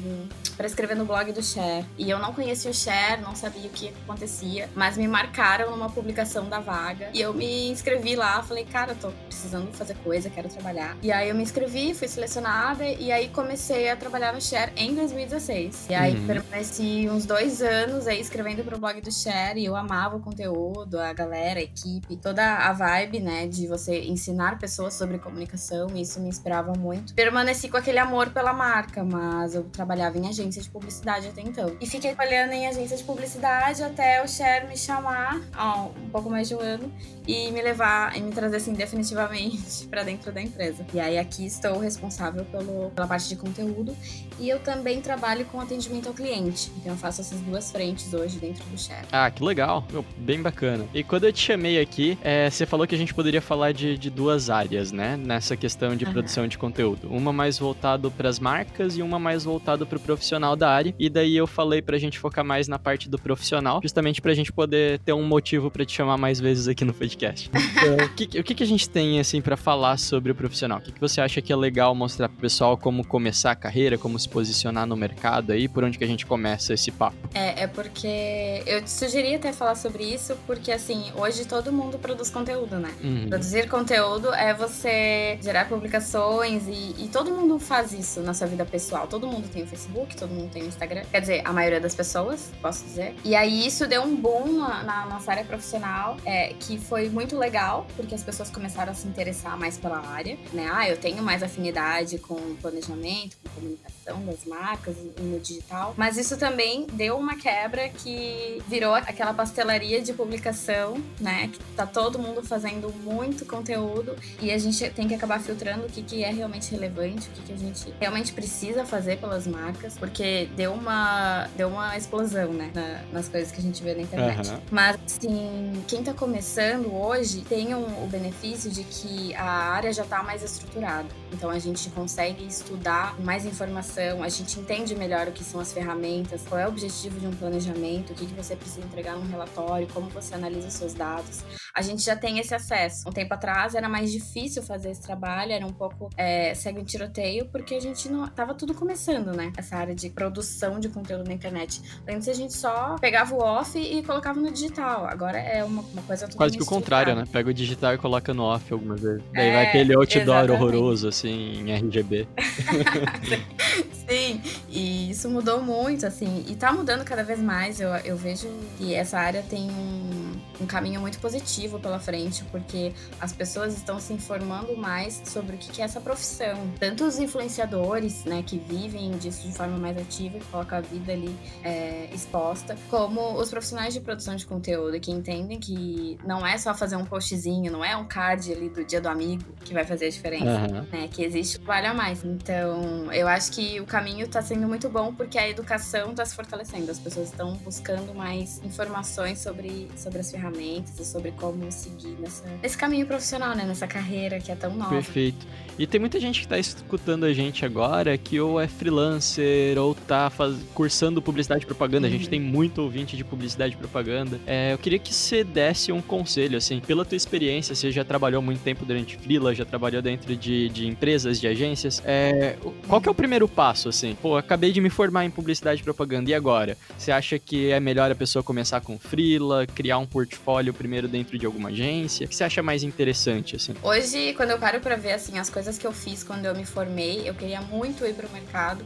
para 0.58 0.66
escrever 0.66 0.96
no 0.96 1.04
blog 1.06 1.32
do 1.32 1.40
Share. 1.42 1.86
E 1.96 2.10
eu 2.10 2.18
não 2.18 2.34
conhecia 2.34 2.68
o 2.70 2.74
Share, 2.74 3.22
não 3.22 3.34
sabia 3.36 3.68
o 3.68 3.70
que 3.70 3.94
acontecia, 4.04 4.68
mas 4.74 4.96
me 4.98 5.06
marcaram 5.06 5.70
numa 5.70 5.88
publicação 5.88 6.48
da 6.48 6.58
vaga. 6.58 7.10
E 7.14 7.20
eu 7.20 7.32
me 7.32 7.70
inscrevi 7.70 8.16
lá, 8.16 8.42
falei, 8.42 8.64
cara, 8.64 8.90
eu 8.92 8.96
tô 8.96 9.10
precisando 9.28 9.72
fazer 9.72 9.94
coisa, 10.02 10.28
quero 10.28 10.48
trabalhar. 10.48 10.96
E 11.00 11.12
aí 11.12 11.28
eu 11.28 11.34
me 11.36 11.44
inscrevi, 11.44 11.94
fui 11.94 12.08
selecionada 12.08 12.84
e 12.84 13.12
aí 13.12 13.28
comecei 13.28 13.88
a 13.88 13.94
trabalhar 13.96 14.32
no 14.32 14.40
Share 14.42 14.72
em 14.76 14.94
2016. 14.96 15.86
E 15.90 15.94
aí 15.94 16.16
Uhum. 16.16 16.26
permaneci 16.26 17.08
uns 17.08 17.24
dois 17.24 17.62
anos 17.62 18.08
aí 18.08 18.20
escrevendo 18.20 18.64
pro 18.64 18.78
blog 18.78 19.00
do 19.00 19.12
Share 19.12 19.60
e 19.60 19.64
eu 19.64 19.76
amava 19.76 20.16
o 20.16 20.20
conteúdo, 20.20 20.98
a 20.98 21.12
galera, 21.12 21.60
a 21.60 21.62
equipe, 21.62 22.16
toda 22.16 22.42
a 22.56 22.72
vibe, 22.72 23.20
né, 23.20 23.46
de 23.46 23.68
você 23.68 24.00
ensinar 24.00 24.58
pessoas 24.58 24.94
sobre 24.94 25.18
comunicação, 25.18 25.86
isso 25.94 26.18
me 26.20 26.28
inspirava 26.28 26.72
muito. 26.72 27.14
Permaneci 27.14 27.68
com 27.68 27.76
aquele 27.76 27.98
amor 28.00 28.30
pela 28.30 28.52
marca, 28.52 29.04
mas 29.04 29.54
eu 29.54 29.62
trabalhava 29.64 30.18
em 30.18 30.26
agência 30.28 30.47
de 30.50 30.68
publicidade 30.70 31.28
até 31.28 31.40
então. 31.40 31.76
E 31.80 31.86
fiquei 31.86 32.14
trabalhando 32.14 32.52
em 32.52 32.66
agência 32.66 32.96
de 32.96 33.04
publicidade 33.04 33.82
até 33.82 34.22
o 34.22 34.28
Share 34.28 34.66
me 34.66 34.76
chamar 34.76 35.40
há 35.52 35.82
um 35.82 36.08
pouco 36.10 36.30
mais 36.30 36.48
de 36.48 36.54
um 36.54 36.60
ano 36.60 36.92
e 37.26 37.50
me 37.50 37.60
levar 37.60 38.16
e 38.16 38.20
me 38.20 38.32
trazer 38.32 38.56
assim 38.56 38.72
definitivamente 38.72 39.86
pra 39.90 40.02
dentro 40.02 40.32
da 40.32 40.40
empresa. 40.40 40.86
E 40.92 41.00
aí 41.00 41.18
aqui 41.18 41.46
estou 41.46 41.78
responsável 41.78 42.44
pelo, 42.46 42.90
pela 42.90 43.06
parte 43.06 43.28
de 43.28 43.36
conteúdo 43.36 43.96
e 44.38 44.48
eu 44.48 44.60
também 44.60 45.00
trabalho 45.00 45.44
com 45.46 45.60
atendimento 45.60 46.08
ao 46.08 46.14
cliente. 46.14 46.70
Então 46.78 46.92
eu 46.92 46.98
faço 46.98 47.20
essas 47.20 47.40
duas 47.40 47.70
frentes 47.70 48.12
hoje 48.14 48.38
dentro 48.38 48.64
do 48.66 48.78
Share. 48.78 49.06
Ah, 49.12 49.30
que 49.30 49.42
legal. 49.42 49.84
Meu, 49.92 50.04
bem 50.16 50.40
bacana. 50.40 50.86
E 50.94 51.02
quando 51.02 51.24
eu 51.24 51.32
te 51.32 51.40
chamei 51.40 51.80
aqui, 51.80 52.18
é, 52.22 52.48
você 52.48 52.64
falou 52.64 52.86
que 52.86 52.94
a 52.94 52.98
gente 52.98 53.14
poderia 53.14 53.42
falar 53.42 53.72
de, 53.72 53.98
de 53.98 54.10
duas 54.10 54.48
áreas, 54.48 54.92
né? 54.92 55.16
Nessa 55.16 55.56
questão 55.56 55.96
de 55.96 56.04
Aham. 56.04 56.12
produção 56.12 56.46
de 56.46 56.56
conteúdo. 56.56 57.08
Uma 57.10 57.32
mais 57.32 57.58
voltado 57.58 58.10
para 58.10 58.28
as 58.28 58.38
marcas 58.38 58.96
e 58.96 59.02
uma 59.02 59.18
mais 59.18 59.44
voltado 59.44 59.86
para 59.86 59.96
o 59.96 60.00
profissional 60.00 60.37
da 60.56 60.70
área. 60.70 60.94
E 60.98 61.08
daí 61.08 61.36
eu 61.36 61.46
falei 61.46 61.82
pra 61.82 61.98
gente 61.98 62.18
focar 62.18 62.44
mais 62.44 62.68
na 62.68 62.78
parte 62.78 63.08
do 63.08 63.18
profissional, 63.18 63.80
justamente 63.82 64.20
pra 64.20 64.34
gente 64.34 64.52
poder 64.52 64.98
ter 65.00 65.12
um 65.12 65.24
motivo 65.24 65.70
pra 65.70 65.84
te 65.84 65.92
chamar 65.92 66.16
mais 66.16 66.40
vezes 66.40 66.68
aqui 66.68 66.84
no 66.84 66.94
podcast. 66.94 67.50
Então, 67.78 68.06
o 68.06 68.08
que, 68.14 68.40
o 68.40 68.42
que, 68.42 68.54
que 68.56 68.62
a 68.64 68.66
gente 68.66 68.88
tem, 68.88 69.20
assim, 69.20 69.40
pra 69.40 69.56
falar 69.56 69.98
sobre 69.98 70.32
o 70.32 70.34
profissional? 70.34 70.78
O 70.78 70.80
que, 70.80 70.90
que 70.90 71.00
você 71.00 71.20
acha 71.20 71.40
que 71.40 71.52
é 71.52 71.56
legal 71.56 71.94
mostrar 71.94 72.28
pro 72.28 72.38
pessoal 72.38 72.76
como 72.76 73.06
começar 73.06 73.52
a 73.52 73.54
carreira, 73.54 73.96
como 73.96 74.18
se 74.18 74.28
posicionar 74.28 74.84
no 74.84 74.96
mercado 74.96 75.52
aí, 75.52 75.68
por 75.68 75.84
onde 75.84 75.96
que 75.96 76.02
a 76.02 76.06
gente 76.06 76.26
começa 76.26 76.74
esse 76.74 76.90
papo? 76.90 77.16
É, 77.34 77.62
é 77.62 77.66
porque 77.68 78.62
eu 78.66 78.82
te 78.82 78.90
sugeri 78.90 79.34
até 79.34 79.52
falar 79.52 79.76
sobre 79.76 80.02
isso, 80.02 80.36
porque 80.46 80.72
assim, 80.72 81.04
hoje 81.14 81.44
todo 81.44 81.72
mundo 81.72 81.98
produz 81.98 82.30
conteúdo, 82.30 82.76
né? 82.76 82.92
Uhum. 83.02 83.28
Produzir 83.28 83.68
conteúdo 83.68 84.32
é 84.34 84.52
você 84.54 85.38
gerar 85.40 85.68
publicações 85.68 86.66
e, 86.66 87.04
e 87.04 87.08
todo 87.12 87.30
mundo 87.30 87.58
faz 87.58 87.92
isso 87.92 88.20
na 88.20 88.34
sua 88.34 88.46
vida 88.46 88.64
pessoal. 88.64 89.06
Todo 89.06 89.26
mundo 89.26 89.48
tem 89.48 89.62
o 89.62 89.66
Facebook, 89.66 90.16
todo 90.16 90.27
mundo 90.30 90.50
tem 90.50 90.64
Instagram. 90.64 91.02
Quer 91.10 91.20
dizer, 91.20 91.42
a 91.44 91.52
maioria 91.52 91.80
das 91.80 91.94
pessoas, 91.94 92.52
posso 92.60 92.84
dizer. 92.84 93.14
E 93.24 93.34
aí 93.34 93.66
isso 93.66 93.86
deu 93.86 94.02
um 94.02 94.16
boom 94.16 94.58
na, 94.58 94.82
na 94.82 95.06
nossa 95.06 95.30
área 95.30 95.44
profissional, 95.44 96.16
é, 96.24 96.54
que 96.60 96.78
foi 96.78 97.08
muito 97.08 97.36
legal, 97.36 97.86
porque 97.96 98.14
as 98.14 98.22
pessoas 98.22 98.50
começaram 98.50 98.92
a 98.92 98.94
se 98.94 99.06
interessar 99.06 99.58
mais 99.58 99.78
pela 99.78 99.98
área, 99.98 100.38
né? 100.52 100.68
Ah, 100.72 100.88
eu 100.88 100.96
tenho 100.96 101.22
mais 101.22 101.42
afinidade 101.42 102.18
com 102.18 102.56
planejamento, 102.56 103.36
com 103.42 103.48
comunicação 103.60 104.24
das 104.24 104.44
marcas 104.44 104.96
no 105.18 105.38
digital. 105.40 105.94
Mas 105.96 106.16
isso 106.16 106.36
também 106.36 106.86
deu 106.92 107.16
uma 107.16 107.36
quebra 107.36 107.88
que 107.88 108.62
virou 108.68 108.94
aquela 108.94 109.32
pastelaria 109.34 110.00
de 110.00 110.12
publicação, 110.12 111.02
né? 111.20 111.48
Que 111.48 111.58
tá 111.74 111.86
todo 111.86 112.18
mundo 112.18 112.42
fazendo 112.42 112.92
muito 113.02 113.44
conteúdo 113.44 114.16
e 114.40 114.50
a 114.50 114.58
gente 114.58 114.88
tem 114.90 115.08
que 115.08 115.14
acabar 115.14 115.40
filtrando 115.40 115.86
o 115.86 115.88
que, 115.88 116.02
que 116.02 116.22
é 116.22 116.30
realmente 116.30 116.70
relevante, 116.70 117.28
o 117.28 117.32
que, 117.32 117.42
que 117.42 117.52
a 117.52 117.56
gente 117.56 117.94
realmente 118.00 118.32
precisa 118.32 118.84
fazer 118.84 119.18
pelas 119.18 119.46
marcas, 119.46 119.96
porque 120.08 120.48
deu 120.56 120.72
uma, 120.72 121.46
deu 121.56 121.68
uma 121.68 121.96
explosão, 121.96 122.52
né? 122.52 122.70
na- 122.74 123.02
nas 123.12 123.28
coisas 123.28 123.52
que 123.52 123.58
a 123.58 123.62
gente 123.62 123.82
vê 123.82 123.94
na 123.94 124.02
internet. 124.02 124.48
Aham. 124.48 124.60
Mas, 124.70 124.96
assim, 125.06 125.84
quem 125.86 126.02
tá 126.02 126.14
começando 126.14 126.92
hoje 126.94 127.42
tem 127.42 127.74
um- 127.74 128.04
o 128.04 128.06
benefício 128.06 128.70
de 128.70 128.84
que 128.84 129.34
a 129.34 129.44
área 129.44 129.92
já 129.92 130.04
tá 130.04 130.22
mais 130.22 130.42
estruturada. 130.42 131.08
Então, 131.32 131.50
a 131.50 131.58
gente 131.58 131.90
consegue 131.90 132.46
estudar 132.46 133.18
mais 133.20 133.44
informação, 133.44 134.22
a 134.22 134.28
gente 134.28 134.58
entende 134.58 134.94
melhor 134.94 135.28
o 135.28 135.32
que 135.32 135.44
são 135.44 135.60
as 135.60 135.72
ferramentas, 135.72 136.42
qual 136.48 136.58
é 136.60 136.64
o 136.66 136.68
objetivo 136.68 137.20
de 137.20 137.26
um 137.26 137.32
planejamento, 137.32 138.12
o 138.12 138.14
que, 138.16 138.26
que 138.26 138.34
você 138.34 138.56
precisa 138.56 138.80
entregar 138.86 139.14
num 139.16 139.28
relatório, 139.28 139.86
como 139.92 140.08
você 140.08 140.34
analisa 140.34 140.68
os 140.68 140.74
seus 140.74 140.94
dados. 140.94 141.40
A 141.74 141.82
gente 141.82 142.02
já 142.02 142.16
tem 142.16 142.38
esse 142.38 142.54
acesso. 142.54 143.08
Um 143.08 143.12
tempo 143.12 143.32
atrás 143.34 143.74
era 143.74 143.88
mais 143.88 144.10
difícil 144.10 144.62
fazer 144.62 144.90
esse 144.90 145.02
trabalho, 145.02 145.52
era 145.52 145.66
um 145.66 145.72
pouco 145.72 146.10
é, 146.16 146.54
segue 146.54 146.80
um 146.80 146.84
tiroteio, 146.84 147.46
porque 147.46 147.74
a 147.74 147.80
gente 147.80 148.08
não. 148.08 148.26
Tava 148.28 148.54
tudo 148.54 148.74
começando, 148.74 149.34
né? 149.34 149.52
Essa 149.56 149.76
área 149.76 149.94
de 149.94 150.10
produção 150.10 150.78
de 150.78 150.88
conteúdo 150.88 151.26
na 151.26 151.34
internet. 151.34 151.80
Antes 152.08 152.28
a 152.28 152.32
gente 152.34 152.52
só 152.54 152.96
pegava 153.00 153.34
o 153.34 153.38
off 153.38 153.78
e 153.78 154.02
colocava 154.02 154.40
no 154.40 154.50
digital. 154.50 155.06
Agora 155.06 155.38
é 155.38 155.64
uma, 155.64 155.82
uma 155.82 156.02
coisa 156.02 156.26
totalmente 156.26 156.36
Quase 156.36 156.56
que 156.56 156.62
o 156.62 156.66
contrário, 156.66 157.14
né? 157.14 157.24
Pega 157.30 157.50
o 157.50 157.54
digital 157.54 157.94
e 157.94 157.98
coloca 157.98 158.32
no 158.34 158.44
off 158.44 158.72
algumas 158.72 159.00
vezes. 159.00 159.22
Daí 159.32 159.48
É, 159.48 159.52
vai 159.52 159.66
aquele 159.66 159.94
outdoor 159.94 160.22
exatamente. 160.22 160.50
horroroso, 160.52 161.08
assim, 161.08 161.60
em 161.60 161.72
RGB. 161.72 162.28
Sim, 164.08 164.40
e 164.70 165.10
isso 165.10 165.28
mudou 165.28 165.60
muito, 165.62 166.06
assim, 166.06 166.44
e 166.48 166.56
tá 166.56 166.72
mudando 166.72 167.04
cada 167.04 167.22
vez 167.22 167.40
mais. 167.40 167.78
Eu, 167.80 167.90
eu 168.04 168.16
vejo 168.16 168.48
que 168.78 168.94
essa 168.94 169.18
área 169.18 169.42
tem 169.42 169.70
um, 169.70 170.32
um 170.62 170.66
caminho 170.66 171.00
muito 171.00 171.18
positivo 171.18 171.57
pela 171.80 171.98
frente, 171.98 172.44
porque 172.44 172.92
as 173.20 173.32
pessoas 173.32 173.74
estão 173.74 173.98
se 173.98 174.12
informando 174.12 174.76
mais 174.76 175.22
sobre 175.24 175.56
o 175.56 175.58
que 175.58 175.80
é 175.80 175.84
essa 175.84 176.00
profissão. 176.00 176.70
Tanto 176.78 177.04
os 177.04 177.18
influenciadores, 177.18 178.24
né, 178.24 178.42
que 178.46 178.58
vivem 178.58 179.10
disso 179.12 179.48
de 179.48 179.54
forma 179.54 179.78
mais 179.78 179.96
ativa, 179.96 180.38
que 180.38 180.44
colocam 180.46 180.78
a 180.78 180.80
vida 180.80 181.12
ali 181.12 181.34
é, 181.64 182.08
exposta, 182.12 182.76
como 182.90 183.34
os 183.40 183.50
profissionais 183.50 183.94
de 183.94 184.00
produção 184.00 184.36
de 184.36 184.46
conteúdo, 184.46 185.00
que 185.00 185.10
entendem 185.10 185.58
que 185.58 186.18
não 186.24 186.46
é 186.46 186.58
só 186.58 186.74
fazer 186.74 186.96
um 186.96 187.04
postzinho, 187.04 187.72
não 187.72 187.84
é 187.84 187.96
um 187.96 188.06
card 188.06 188.52
ali 188.52 188.68
do 188.68 188.84
dia 188.84 189.00
do 189.00 189.08
amigo 189.08 189.42
que 189.64 189.72
vai 189.72 189.84
fazer 189.84 190.06
a 190.06 190.10
diferença 190.10 190.44
Aham. 190.44 190.86
né? 190.92 191.08
Que 191.08 191.24
existe 191.24 191.58
trabalho 191.58 191.90
a 191.90 191.94
mais. 191.94 192.24
Então, 192.24 193.12
eu 193.12 193.26
acho 193.26 193.52
que 193.52 193.80
o 193.80 193.86
caminho 193.86 194.28
tá 194.28 194.42
sendo 194.42 194.66
muito 194.68 194.88
bom 194.88 195.14
porque 195.14 195.38
a 195.38 195.48
educação 195.48 196.14
tá 196.14 196.24
se 196.24 196.34
fortalecendo. 196.34 196.90
As 196.90 196.98
pessoas 196.98 197.30
estão 197.30 197.54
buscando 197.56 198.14
mais 198.14 198.62
informações 198.64 199.38
sobre, 199.38 199.88
sobre 199.96 200.20
as 200.20 200.30
ferramentas 200.30 200.98
e 200.98 201.04
sobre 201.04 201.32
como 201.32 201.47
seguir 201.70 202.16
nessa, 202.20 202.44
nesse 202.62 202.76
caminho 202.76 203.06
profissional, 203.06 203.54
né? 203.54 203.64
Nessa 203.64 203.86
carreira 203.86 204.38
que 204.40 204.50
é 204.50 204.54
tão 204.54 204.74
nova. 204.74 204.90
Perfeito. 204.90 205.46
E 205.78 205.86
tem 205.86 206.00
muita 206.00 206.18
gente 206.18 206.40
que 206.40 206.48
tá 206.48 206.58
escutando 206.58 207.24
a 207.24 207.32
gente 207.32 207.64
agora 207.64 208.18
que 208.18 208.40
ou 208.40 208.60
é 208.60 208.66
freelancer 208.66 209.78
ou 209.78 209.94
tá 209.94 210.28
faz... 210.28 210.56
cursando 210.74 211.22
publicidade 211.22 211.62
e 211.62 211.66
propaganda. 211.66 212.06
A 212.06 212.10
gente 212.10 212.24
Uhum. 212.24 212.30
tem 212.30 212.40
muito 212.40 212.82
ouvinte 212.82 213.16
de 213.16 213.22
publicidade 213.22 213.74
e 213.74 213.76
propaganda. 213.76 214.40
É, 214.44 214.72
eu 214.72 214.78
queria 214.78 214.98
que 214.98 215.14
você 215.14 215.44
desse 215.44 215.92
um 215.92 216.02
conselho, 216.02 216.58
assim, 216.58 216.80
pela 216.80 217.04
tua 217.04 217.16
experiência, 217.16 217.76
você 217.76 217.92
já 217.92 218.04
trabalhou 218.04 218.42
muito 218.42 218.60
tempo 218.60 218.84
durante 218.84 219.16
freela, 219.16 219.54
já 219.54 219.64
trabalhou 219.64 220.02
dentro 220.02 220.34
de, 220.34 220.68
de 220.68 220.86
empresas, 220.88 221.40
de 221.40 221.46
agências. 221.46 222.02
É, 222.04 222.56
qual 222.88 223.00
que 223.00 223.08
é 223.08 223.12
o 223.12 223.14
primeiro 223.14 223.46
passo, 223.46 223.88
assim? 223.88 224.16
Pô, 224.20 224.36
acabei 224.36 224.72
de 224.72 224.80
me 224.80 224.90
formar 224.90 225.24
em 225.24 225.30
publicidade 225.30 225.80
e 225.80 225.84
propaganda, 225.84 226.28
e 226.28 226.34
agora? 226.34 226.76
Você 226.98 227.12
acha 227.12 227.38
que 227.38 227.70
é 227.70 227.78
melhor 227.78 228.10
a 228.10 228.14
pessoa 228.16 228.42
começar 228.42 228.80
com 228.80 228.98
freela, 228.98 229.64
criar 229.64 229.98
um 229.98 230.06
portfólio 230.06 230.74
primeiro 230.74 231.06
dentro 231.06 231.37
de 231.38 231.46
alguma 231.46 231.70
agência? 231.70 232.26
O 232.26 232.28
que 232.28 232.36
você 232.36 232.44
acha 232.44 232.62
mais 232.62 232.82
interessante, 232.82 233.56
assim? 233.56 233.74
Hoje, 233.82 234.34
quando 234.34 234.50
eu 234.50 234.58
paro 234.58 234.80
pra 234.80 234.96
ver 234.96 235.12
assim 235.12 235.38
as 235.38 235.48
coisas 235.48 235.78
que 235.78 235.86
eu 235.86 235.92
fiz 235.92 236.22
quando 236.22 236.44
eu 236.44 236.54
me 236.54 236.64
formei, 236.64 237.28
eu 237.28 237.34
queria 237.34 237.60
muito 237.62 238.04
ir 238.04 238.14
pro 238.14 238.28
mercado 238.30 238.84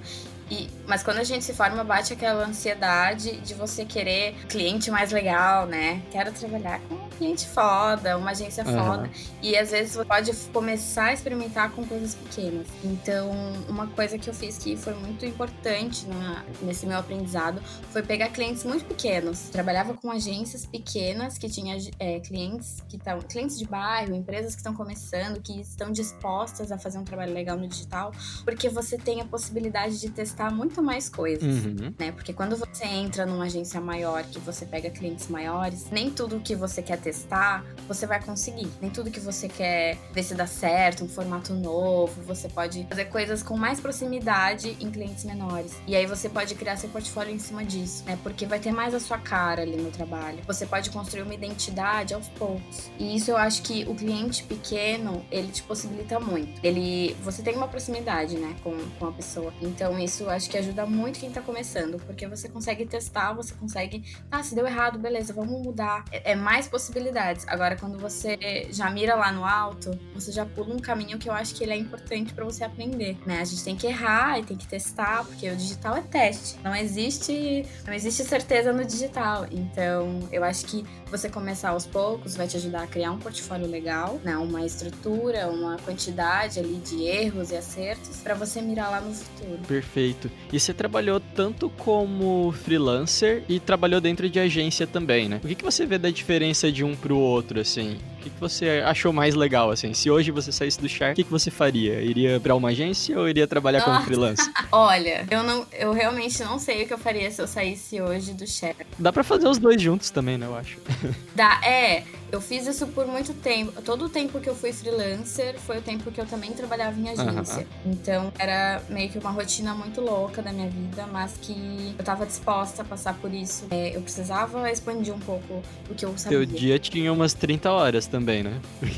E, 0.53 0.69
mas 0.87 1.03
quando 1.03 1.17
a 1.17 1.25
gente 1.25 1.47
se 1.47 1.55
forma, 1.55 1.83
bate 1.83 2.13
aquela 2.13 2.45
ansiedade 2.45 3.39
de 3.39 3.55
você 3.55 3.87
querer 3.87 4.35
cliente 4.51 4.91
mais 4.91 5.11
legal, 5.11 5.65
né? 5.67 6.03
Quero 6.11 6.31
trabalhar 6.31 6.79
com 6.81 6.95
um 6.95 7.09
cliente 7.09 7.49
foda, 7.49 8.19
uma 8.19 8.33
agência 8.33 8.63
Aham. 8.63 8.85
foda. 8.85 9.11
E 9.41 9.57
às 9.57 9.71
vezes 9.71 9.95
você 9.95 10.05
pode 10.05 10.31
começar 10.53 11.05
a 11.07 11.13
experimentar 11.15 11.71
com 11.71 11.87
coisas 11.87 12.15
pequenas. 12.15 12.67
Então, 12.85 13.31
uma 13.67 13.87
coisa 13.87 14.19
que 14.19 14.29
eu 14.29 14.35
fiz 14.35 14.59
que 14.59 14.77
foi 14.77 14.93
muito 14.93 15.25
importante 15.25 16.07
na- 16.07 16.45
nesse 16.61 16.85
meu 16.85 16.99
aprendizado 16.99 17.63
foi 17.91 18.03
pegar 18.03 18.29
clientes 18.29 18.63
muito 18.65 18.85
pequenos. 18.85 19.49
Trabalhava 19.49 19.95
com 19.95 20.11
agências 20.11 20.67
pequenas 20.67 21.39
que 21.39 21.49
tinha 21.49 21.79
é, 21.99 22.21
clientes 22.21 22.83
que 22.91 22.97
estão 22.99 23.19
clientes 23.23 23.59
de 23.59 23.65
bairro, 23.65 24.15
empresas 24.15 24.53
que 24.55 24.61
estão 24.61 24.75
começando, 24.75 25.41
que 25.41 25.59
estão 25.63 25.91
dispostas 25.91 26.71
a 26.71 26.77
fazer 26.77 26.99
um 26.99 27.05
trabalho 27.05 27.33
legal 27.33 27.57
no 27.57 27.67
digital, 27.67 28.13
porque 28.45 28.69
você 28.69 28.99
tem 28.99 29.23
a 29.23 29.25
possibilidade 29.25 29.99
de 29.99 30.11
testar 30.11 30.42
muito 30.51 30.83
mais 30.83 31.09
coisas 31.09 31.43
Uhum. 31.43 31.93
né? 31.99 32.13
Porque 32.13 32.33
quando 32.33 32.57
você 32.57 32.85
entra 32.85 33.27
numa 33.27 33.45
agência 33.45 33.81
maior, 33.81 34.23
que 34.25 34.39
você 34.39 34.65
pega 34.67 34.91
clientes 34.91 35.29
maiores, 35.29 35.87
nem 35.91 36.11
tudo 36.11 36.41
que 36.41 36.55
você 36.55 36.83
quer 36.83 36.99
testar, 36.99 37.65
você 37.89 38.07
vai 38.07 38.23
conseguir. 38.23 38.69
Nem 38.81 38.91
tudo 38.91 39.11
que 39.11 39.21
você 39.21 39.49
quer 39.49 39.97
ver 40.13 40.23
se 40.23 40.35
dá 40.35 40.47
certo, 40.47 41.05
um 41.05 41.09
formato 41.09 41.53
novo, 41.55 42.23
você 42.23 42.49
pode 42.49 42.87
fazer 42.89 43.07
coisas 43.07 43.43
com 43.43 43.57
mais 43.57 43.81
proximidade 43.81 44.77
em 44.81 44.91
clientes 44.91 45.25
menores. 45.25 45.73
E 45.87 45.95
aí 45.97 46.07
você 46.07 46.29
pode 46.29 46.55
criar 46.55 46.77
seu 46.77 46.89
portfólio 46.89 47.35
em 47.35 47.39
cima 47.39 47.65
disso, 47.65 48.05
né? 48.07 48.19
Porque 48.23 48.47
vai 48.47 48.59
ter 48.59 48.73
mais 48.73 48.95
a 48.95 49.01
sua 49.01 49.19
cara 49.19 49.63
ali 49.63 49.77
no 49.77 49.91
trabalho. 49.91 50.39
Você 50.47 50.67
pode 50.67 50.91
construir 50.91 51.23
uma 51.23 51.35
identidade 51.35 52.15
aos 52.15 52.29
poucos. 52.29 52.91
E 52.99 53.17
isso 53.17 53.31
eu 53.31 53.37
acho 53.37 53.63
que 53.63 53.85
o 53.89 53.95
cliente 53.95 54.43
pequeno, 54.45 55.25
ele 55.31 55.49
te 55.49 55.63
possibilita 55.63 56.19
muito. 56.19 56.61
Ele, 56.63 57.15
você 57.23 57.43
tem 57.43 57.55
uma 57.55 57.69
proximidade, 57.69 58.37
né, 58.37 58.55
com, 58.63 58.77
com 58.99 59.07
a 59.07 59.13
pessoa. 59.13 59.53
Então 59.61 59.99
isso 59.99 60.29
acho 60.33 60.49
que 60.51 60.59
ajuda 60.59 60.87
muito 60.87 61.21
quem 61.21 61.31
tá 61.31 61.41
começando, 61.41 61.99
porque 62.05 62.27
você 62.27 62.49
consegue 62.49 62.87
testar, 62.87 63.33
você 63.33 63.55
consegue, 63.55 64.05
ah, 64.31 64.43
se 64.43 64.55
deu 64.55 64.67
errado, 64.67 64.99
beleza, 64.99 65.33
vamos 65.33 65.63
mudar. 65.63 66.05
É, 66.11 66.33
é 66.33 66.35
mais 66.35 66.67
possibilidades. 66.69 67.47
Agora 67.49 67.77
quando 67.77 67.99
você 67.99 68.69
já 68.71 68.91
mira 68.91 69.15
lá 69.15 69.33
no 69.33 69.45
alto, 69.45 69.99
você 70.15 70.33
já 70.33 70.45
pula 70.45 70.75
um 70.75 70.79
caminho 70.79 71.19
que 71.19 71.29
eu 71.29 71.33
acho 71.33 71.55
que 71.55 71.63
ele 71.65 71.73
é 71.73 71.77
importante 71.77 72.33
pra 72.33 72.45
você 72.45 72.65
aprender, 72.65 73.17
né? 73.27 73.41
A 73.41 73.45
gente 73.45 73.63
tem 73.65 73.77
que 73.77 73.87
errar 73.87 74.39
e 74.39 74.45
tem 74.45 74.57
que 74.57 74.67
testar, 74.67 75.25
porque 75.25 75.49
o 75.49 75.57
digital 75.57 75.97
é 75.97 76.03
teste. 76.03 76.57
Não 76.63 76.75
existe, 76.75 77.67
não 77.87 77.93
existe 77.93 78.25
certeza 78.25 78.73
no 78.73 78.85
digital. 78.85 79.47
Então, 79.51 80.21
eu 80.31 80.45
acho 80.45 80.67
que 80.67 80.85
você 81.11 81.29
começar 81.29 81.71
aos 81.71 81.87
poucos 81.87 82.37
vai 82.37 82.47
te 82.47 82.57
ajudar 82.57 82.85
a 82.85 82.87
criar 82.87 83.13
um 83.13 83.19
portfólio 83.19 83.67
legal, 83.67 84.19
né? 84.25 84.37
Uma 84.37 84.65
estrutura, 84.65 85.49
uma 85.49 85.77
quantidade 85.79 86.59
ali 86.59 86.77
de 86.77 87.05
erros 87.05 87.51
e 87.51 87.57
acertos 87.57 88.19
pra 88.19 88.35
você 88.35 88.61
mirar 88.61 88.91
lá 88.91 89.01
no 89.01 89.13
futuro. 89.15 89.61
Perfeito. 89.67 90.12
E 90.53 90.59
você 90.59 90.73
trabalhou 90.73 91.21
tanto 91.35 91.69
como 91.71 92.53
freelancer 92.53 93.43
e 93.49 93.59
trabalhou 93.59 94.01
dentro 94.01 94.29
de 94.29 94.39
agência 94.39 94.87
também, 94.87 95.29
né? 95.29 95.41
O 95.43 95.49
que, 95.49 95.55
que 95.55 95.65
você 95.65 95.87
vê 95.87 95.99
da 95.99 96.11
diferença 96.11 96.71
de 96.71 96.85
um 96.85 96.95
pro 96.95 97.17
outro, 97.17 97.61
assim? 97.61 97.99
O 98.23 98.25
que, 98.25 98.31
que 98.31 98.41
você 98.41 98.81
achou 98.87 99.13
mais 99.13 99.35
legal, 99.35 99.73
assim? 99.73 99.93
Se 99.93 100.09
hoje 100.09 100.31
você 100.31 100.53
saísse 100.53 100.81
do 100.81 100.89
Char, 100.89 101.11
o 101.11 101.15
que, 101.17 101.25
que 101.25 101.31
você 101.31 101.51
faria? 101.51 102.01
Iria 102.01 102.39
pra 102.39 102.55
uma 102.55 102.69
agência 102.69 103.19
ou 103.19 103.29
iria 103.29 103.49
trabalhar 103.49 103.83
como 103.83 104.01
freelancer? 104.03 104.49
Olha, 104.71 105.27
eu 105.29 105.43
não, 105.43 105.67
eu 105.73 105.93
realmente 105.93 106.41
não 106.45 106.57
sei 106.57 106.85
o 106.85 106.87
que 106.87 106.95
eu 106.95 106.99
faria 106.99 107.29
se 107.33 107.43
eu 107.43 107.49
saísse 107.49 108.01
hoje 108.01 108.33
do 108.33 108.47
Share. 108.47 108.77
Dá 108.97 109.13
pra 109.13 109.25
fazer 109.25 109.49
os 109.49 109.59
dois 109.59 109.83
juntos 109.83 110.09
também, 110.11 110.39
né, 110.39 110.47
eu 110.47 110.55
acho. 110.55 110.79
Dá, 111.35 111.61
é, 111.65 112.05
eu 112.33 112.41
fiz 112.41 112.67
isso 112.67 112.87
por 112.87 113.07
muito 113.07 113.35
tempo. 113.35 113.83
Todo 113.83 114.07
o 114.07 114.09
tempo 114.09 114.41
que 114.41 114.49
eu 114.49 114.55
fui 114.55 114.73
freelancer 114.73 115.59
foi 115.59 115.79
o 115.79 115.83
tempo 115.83 116.11
que 116.11 116.19
eu 116.19 116.25
também 116.25 116.53
trabalhava 116.53 116.99
em 116.99 117.11
agência. 117.11 117.67
Então 117.85 118.33
era 118.39 118.83
meio 118.89 119.11
que 119.11 119.19
uma 119.19 119.31
rotina 119.31 119.75
muito 119.75 120.01
louca 120.01 120.41
da 120.41 120.51
minha 120.51 120.69
vida, 120.71 121.07
mas 121.13 121.35
que 121.41 121.95
eu 121.99 122.03
tava 122.03 122.25
disposta 122.25 122.81
a 122.81 122.85
passar 122.87 123.15
por 123.19 123.35
isso. 123.35 123.67
É, 123.71 123.95
eu 123.95 124.01
precisava 124.01 124.71
expandir 124.71 125.15
um 125.15 125.19
pouco 125.19 125.63
o 125.91 125.95
que 125.95 126.07
eu 126.07 126.17
sabia. 126.17 126.39
Teu 126.39 126.47
dia 126.47 126.79
tinha 126.79 127.13
umas 127.13 127.35
30 127.35 127.71
horas 127.71 128.07
também, 128.13 128.43
né? 128.43 128.61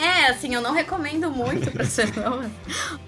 É, 0.00 0.30
assim, 0.30 0.54
eu 0.54 0.60
não 0.60 0.72
recomendo 0.72 1.30
muito 1.30 1.70
pra 1.70 1.82
pessoas, 1.84 2.50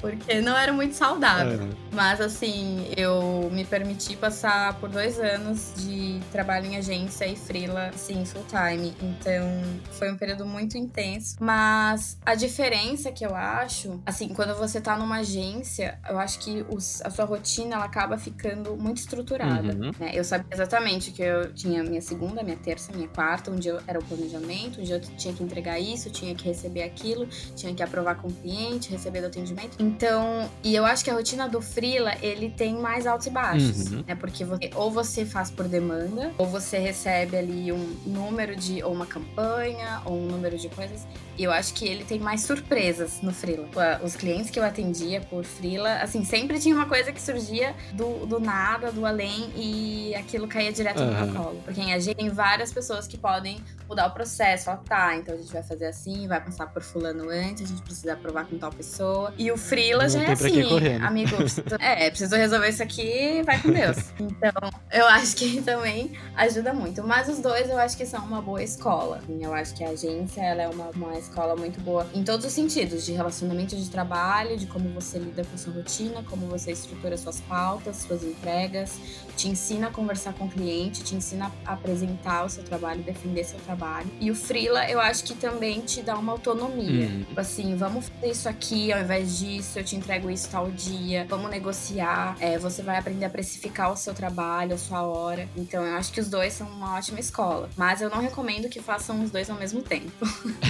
porque 0.00 0.40
não 0.40 0.56
era 0.56 0.73
muito 0.73 0.94
saudável. 0.94 1.68
Mas 1.92 2.20
assim, 2.20 2.87
eu 2.97 3.49
me 3.52 3.64
permiti 3.64 4.16
passar 4.16 4.75
por 4.80 4.88
dois 4.88 5.18
anos 5.18 5.73
de 5.76 6.20
trabalho 6.30 6.66
em 6.66 6.76
agência 6.76 7.26
e 7.26 7.37
freela, 7.37 7.88
assim, 7.88 8.25
full 8.25 8.44
time. 8.44 8.94
Então, 9.02 9.62
foi 9.92 10.11
um 10.12 10.16
período 10.16 10.47
muito 10.47 10.78
intenso. 10.78 11.37
Mas 11.40 12.16
a 12.25 12.35
diferença 12.35 13.11
que 13.11 13.25
eu 13.26 13.35
acho, 13.35 14.00
assim, 14.06 14.28
quando 14.28 14.54
você 14.56 14.80
tá 14.80 14.97
numa 14.97 15.18
agência, 15.18 15.99
eu 16.09 16.18
acho 16.18 16.38
que 16.40 16.64
os- 16.70 17.00
a 17.02 17.11
sua 17.11 17.25
rotina 17.25 17.75
ela 17.76 17.85
acaba 17.85 18.16
ficando 18.18 18.76
muito 18.76 18.99
estruturada. 18.99 19.75
Uhum. 19.75 19.90
né? 19.99 20.12
Eu 20.14 20.23
sabia 20.25 20.47
exatamente 20.52 21.11
que 21.11 21.23
eu 21.23 21.52
tinha 21.52 21.82
minha 21.82 22.00
segunda, 22.00 22.42
minha 22.42 22.56
terça, 22.56 22.92
minha 22.92 23.09
quarta, 23.09 23.50
um 23.50 23.56
dia 23.56 23.73
eu- 23.73 23.80
era 23.87 23.99
o 23.99 24.04
planejamento, 24.04 24.80
um 24.80 24.85
dia 24.85 24.97
eu 24.97 25.00
tinha 25.00 25.35
que 25.35 25.42
entregar 25.42 25.78
isso, 25.80 26.11
tinha 26.11 26.35
que 26.35 26.44
receber 26.47 26.82
aquilo, 26.82 27.26
tinha 27.56 27.75
que 27.75 27.82
aprovar 27.82 28.14
com 28.16 28.28
o 28.28 28.32
cliente, 28.32 28.90
receber 28.90 29.20
do 29.20 29.26
atendimento. 29.26 29.76
Então, 29.80 30.49
e 30.62 30.75
eu 30.75 30.85
acho 30.87 31.02
que 31.04 31.11
a 31.11 31.14
rotina 31.14 31.49
do 31.49 31.61
freela, 31.61 31.79
ele 32.22 32.50
tem 32.50 32.75
mais 32.75 33.06
altos 33.06 33.26
e 33.26 33.30
baixos, 33.30 33.90
Uhum. 33.92 34.04
né? 34.06 34.14
Porque 34.14 34.44
você, 34.44 34.70
ou 34.75 34.90
você 34.90 35.25
faz 35.25 35.50
por 35.50 35.66
demanda, 35.68 36.32
ou 36.38 36.46
você 36.46 36.78
recebe 36.78 37.37
ali 37.37 37.72
um 37.72 37.96
número 38.06 38.54
de, 38.56 38.82
ou 38.82 38.92
uma 38.92 39.06
campanha, 39.06 40.02
ou 40.04 40.14
um 40.18 40.26
número 40.26 40.56
de 40.58 40.68
coisas. 40.68 41.06
Eu 41.42 41.52
acho 41.52 41.73
que 41.75 41.87
ele 41.87 42.04
tem 42.04 42.18
mais 42.18 42.42
surpresas 42.42 43.20
no 43.23 43.32
freela. 43.32 43.68
Os 44.02 44.14
clientes 44.14 44.50
que 44.50 44.59
eu 44.59 44.64
atendia 44.64 45.20
por 45.23 45.44
freela, 45.44 45.94
assim, 45.97 46.25
sempre 46.25 46.59
tinha 46.59 46.75
uma 46.75 46.87
coisa 46.87 47.12
que 47.12 47.20
surgia 47.20 47.75
do, 47.92 48.26
do 48.26 48.38
nada, 48.38 48.92
do 48.92 49.06
além, 49.06 49.50
e 49.56 50.14
aquilo 50.14 50.47
caía 50.47 50.73
direto 50.73 51.02
no 51.02 51.11
Aham. 51.12 51.26
meu 51.26 51.42
colo. 51.42 51.62
Porque 51.64 51.80
em 51.80 51.92
agência 51.92 52.14
tem 52.14 52.28
várias 52.28 52.73
pessoas 52.73 53.06
que 53.06 53.16
podem 53.16 53.62
mudar 53.88 54.06
o 54.06 54.11
processo. 54.11 54.66
Falar, 54.66 54.78
tá, 54.78 55.16
então 55.16 55.35
a 55.35 55.38
gente 55.38 55.52
vai 55.52 55.62
fazer 55.62 55.87
assim, 55.87 56.28
vai 56.28 56.40
passar 56.40 56.66
por 56.66 56.82
fulano 56.82 57.28
antes, 57.30 57.64
a 57.64 57.66
gente 57.66 57.82
precisa 57.82 58.12
aprovar 58.12 58.47
com 58.47 58.59
tal 58.59 58.70
pessoa. 58.70 59.32
E 59.38 59.50
o 59.50 59.56
Não 60.02 60.09
já 60.09 60.23
é 60.23 60.32
assim, 60.32 60.80
né? 60.80 60.99
amigo, 61.02 61.37
preciso, 61.37 61.66
é, 61.78 62.11
preciso 62.11 62.37
resolver 62.37 62.68
isso 62.68 62.82
aqui, 62.82 63.42
vai 63.44 63.61
com 63.61 63.70
Deus. 63.70 63.97
Então, 64.20 64.70
eu 64.92 65.06
acho 65.06 65.37
que 65.37 65.61
também 65.62 66.12
ajuda 66.37 66.73
muito. 66.73 67.02
Mas 67.02 67.28
os 67.28 67.38
dois 67.40 67.68
eu 67.68 67.78
acho 67.78 67.97
que 67.97 68.06
são 68.06 68.25
uma 68.25 68.40
boa 68.40 68.62
escola. 68.62 69.20
Eu 69.28 69.52
acho 69.52 69.75
que 69.75 69.85
a 69.85 69.90
agência 69.90 70.40
ela 70.40 70.62
é 70.62 70.68
uma, 70.68 70.90
uma 70.90 71.18
escola 71.30 71.54
muito 71.54 71.80
boa 71.80 72.06
em 72.12 72.25
todos 72.25 72.44
os 72.44 72.52
sentidos, 72.52 73.06
de 73.06 73.12
relacionamento 73.12 73.76
de 73.76 73.88
trabalho, 73.88 74.56
de 74.56 74.66
como 74.66 74.88
você 74.90 75.18
lida 75.18 75.44
com 75.44 75.56
sua 75.56 75.72
rotina, 75.72 76.25
como 76.28 76.46
você 76.46 76.72
estrutura 76.72 77.16
suas 77.16 77.40
pautas, 77.40 77.96
suas 77.99 78.25
entregas, 78.25 78.99
te 79.37 79.49
ensina 79.49 79.87
a 79.87 79.90
conversar 79.90 80.34
com 80.34 80.46
o 80.46 80.49
cliente, 80.49 81.02
te 81.02 81.14
ensina 81.14 81.52
a 81.64 81.75
apresentar 81.75 82.44
o 82.44 82.49
seu 82.49 82.64
trabalho, 82.64 83.02
defender 83.02 83.44
seu 83.44 83.58
trabalho. 83.60 84.10
E 84.20 84.30
o 84.30 84.34
freela, 84.34 84.90
eu 84.90 85.00
acho 85.00 85.25
que 85.25 85.34
também 85.34 85.80
te 85.80 86.02
dá 86.02 86.16
uma 86.16 86.32
autonomia. 86.32 87.06
Hum. 87.06 87.25
Tipo 87.28 87.40
assim, 87.40 87.76
vamos 87.76 88.08
fazer 88.08 88.32
isso 88.32 88.49
aqui 88.49 88.92
ao 88.92 89.00
invés 89.00 89.38
disso, 89.38 89.78
eu 89.78 89.84
te 89.84 89.94
entrego 89.94 90.30
isso 90.30 90.49
tal 90.50 90.70
dia, 90.70 91.26
vamos 91.28 91.50
negociar, 91.50 92.37
é, 92.40 92.58
você 92.58 92.82
vai 92.82 92.99
aprender 92.99 93.25
a 93.25 93.30
precificar 93.30 93.92
o 93.92 93.96
seu 93.96 94.12
trabalho, 94.12 94.75
a 94.75 94.78
sua 94.78 95.02
hora. 95.02 95.49
Então 95.56 95.84
eu 95.84 95.94
acho 95.94 96.12
que 96.12 96.20
os 96.20 96.28
dois 96.28 96.52
são 96.52 96.68
uma 96.68 96.96
ótima 96.96 97.20
escola. 97.20 97.70
Mas 97.76 98.00
eu 98.00 98.10
não 98.10 98.20
recomendo 98.20 98.68
que 98.68 98.80
façam 98.80 99.22
os 99.22 99.30
dois 99.30 99.49
ao 99.49 99.56
mesmo 99.56 99.80
tempo. 99.80 100.10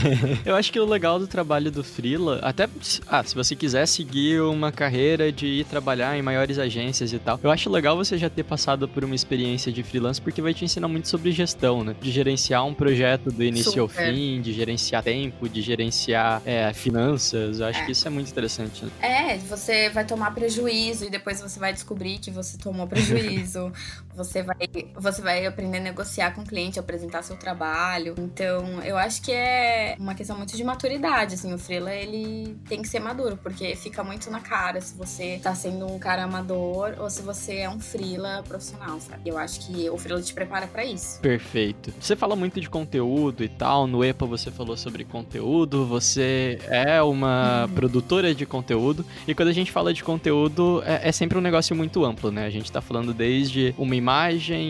Eu 0.50 0.56
acho 0.56 0.72
que 0.72 0.80
o 0.80 0.84
legal 0.84 1.16
do 1.16 1.28
trabalho 1.28 1.70
do 1.70 1.84
Freela, 1.84 2.40
até 2.42 2.68
ah, 3.06 3.22
se 3.22 3.36
você 3.36 3.54
quiser 3.54 3.86
seguir 3.86 4.42
uma 4.42 4.72
carreira 4.72 5.30
de 5.30 5.46
ir 5.46 5.64
trabalhar 5.64 6.18
em 6.18 6.22
maiores 6.22 6.58
agências 6.58 7.12
e 7.12 7.20
tal, 7.20 7.38
eu 7.40 7.52
acho 7.52 7.70
legal 7.70 7.96
você 7.96 8.18
já 8.18 8.28
ter 8.28 8.42
passado 8.42 8.88
por 8.88 9.04
uma 9.04 9.14
experiência 9.14 9.70
de 9.70 9.80
freelance, 9.84 10.20
porque 10.20 10.42
vai 10.42 10.52
te 10.52 10.64
ensinar 10.64 10.88
muito 10.88 11.06
sobre 11.06 11.30
gestão, 11.30 11.84
né? 11.84 11.94
De 12.00 12.10
gerenciar 12.10 12.66
um 12.66 12.74
projeto 12.74 13.30
do 13.30 13.44
início 13.44 13.80
ao 13.80 13.88
Super. 13.88 14.12
fim, 14.12 14.40
de 14.40 14.52
gerenciar 14.52 15.04
tempo, 15.04 15.48
de 15.48 15.62
gerenciar 15.62 16.42
é, 16.44 16.72
finanças. 16.72 17.60
Eu 17.60 17.66
acho 17.66 17.78
É. 17.82 17.84
que 17.86 17.92
isso 17.92 18.08
é 18.08 18.10
muito 18.10 18.28
interessante. 18.28 18.84
Né? 18.84 18.90
É, 19.00 19.38
você 19.38 19.88
vai 19.90 20.04
tomar 20.04 20.34
prejuízo 20.34 21.04
e 21.04 21.10
depois 21.10 21.40
você 21.40 21.60
vai 21.60 21.72
descobrir 21.72 22.18
que 22.18 22.32
você 22.32 22.58
tomou 22.58 22.88
prejuízo. 22.88 23.72
você 24.24 24.42
vai 24.42 24.56
você 24.96 25.22
vai 25.22 25.46
aprender 25.46 25.78
a 25.78 25.80
negociar 25.80 26.34
com 26.34 26.42
o 26.42 26.44
cliente, 26.46 26.78
apresentar 26.78 27.22
seu 27.22 27.36
trabalho. 27.36 28.14
Então, 28.18 28.82
eu 28.82 28.96
acho 28.96 29.22
que 29.22 29.32
é 29.32 29.96
uma 29.98 30.14
questão 30.14 30.36
muito 30.36 30.56
de 30.56 30.62
maturidade, 30.64 31.34
assim, 31.34 31.52
o 31.52 31.58
freela 31.58 31.92
ele 31.94 32.56
tem 32.68 32.82
que 32.82 32.88
ser 32.88 33.00
maduro, 33.00 33.36
porque 33.42 33.74
fica 33.76 34.04
muito 34.04 34.30
na 34.30 34.40
cara 34.40 34.80
se 34.80 34.96
você 34.96 35.40
tá 35.42 35.54
sendo 35.54 35.86
um 35.90 35.98
cara 35.98 36.24
amador 36.24 36.94
ou 36.98 37.08
se 37.10 37.22
você 37.22 37.58
é 37.58 37.70
um 37.70 37.80
freela 37.80 38.42
profissional, 38.46 39.00
sabe? 39.00 39.30
Eu 39.30 39.38
acho 39.38 39.66
que 39.66 39.88
o 39.90 39.96
freela 39.98 40.20
te 40.22 40.34
prepara 40.34 40.66
pra 40.66 40.84
isso. 40.84 41.20
Perfeito. 41.20 41.92
Você 42.00 42.14
fala 42.14 42.36
muito 42.36 42.60
de 42.60 42.68
conteúdo 42.68 43.42
e 43.42 43.48
tal. 43.48 43.86
No 43.86 44.04
EPA 44.04 44.26
você 44.26 44.50
falou 44.50 44.76
sobre 44.76 45.04
conteúdo. 45.04 45.86
Você 45.86 46.58
é 46.68 47.00
uma 47.02 47.64
Uhum. 47.66 47.74
produtora 47.74 48.34
de 48.34 48.44
conteúdo. 48.46 49.04
E 49.26 49.34
quando 49.34 49.48
a 49.48 49.52
gente 49.52 49.72
fala 49.72 49.92
de 49.94 50.02
conteúdo, 50.04 50.82
é, 50.86 51.08
é 51.08 51.12
sempre 51.12 51.38
um 51.38 51.40
negócio 51.40 51.74
muito 51.74 52.04
amplo, 52.04 52.30
né? 52.30 52.44
A 52.46 52.50
gente 52.50 52.70
tá 52.70 52.80
falando 52.80 53.12
desde 53.14 53.74
uma 53.78 53.94
imagem, 53.96 54.09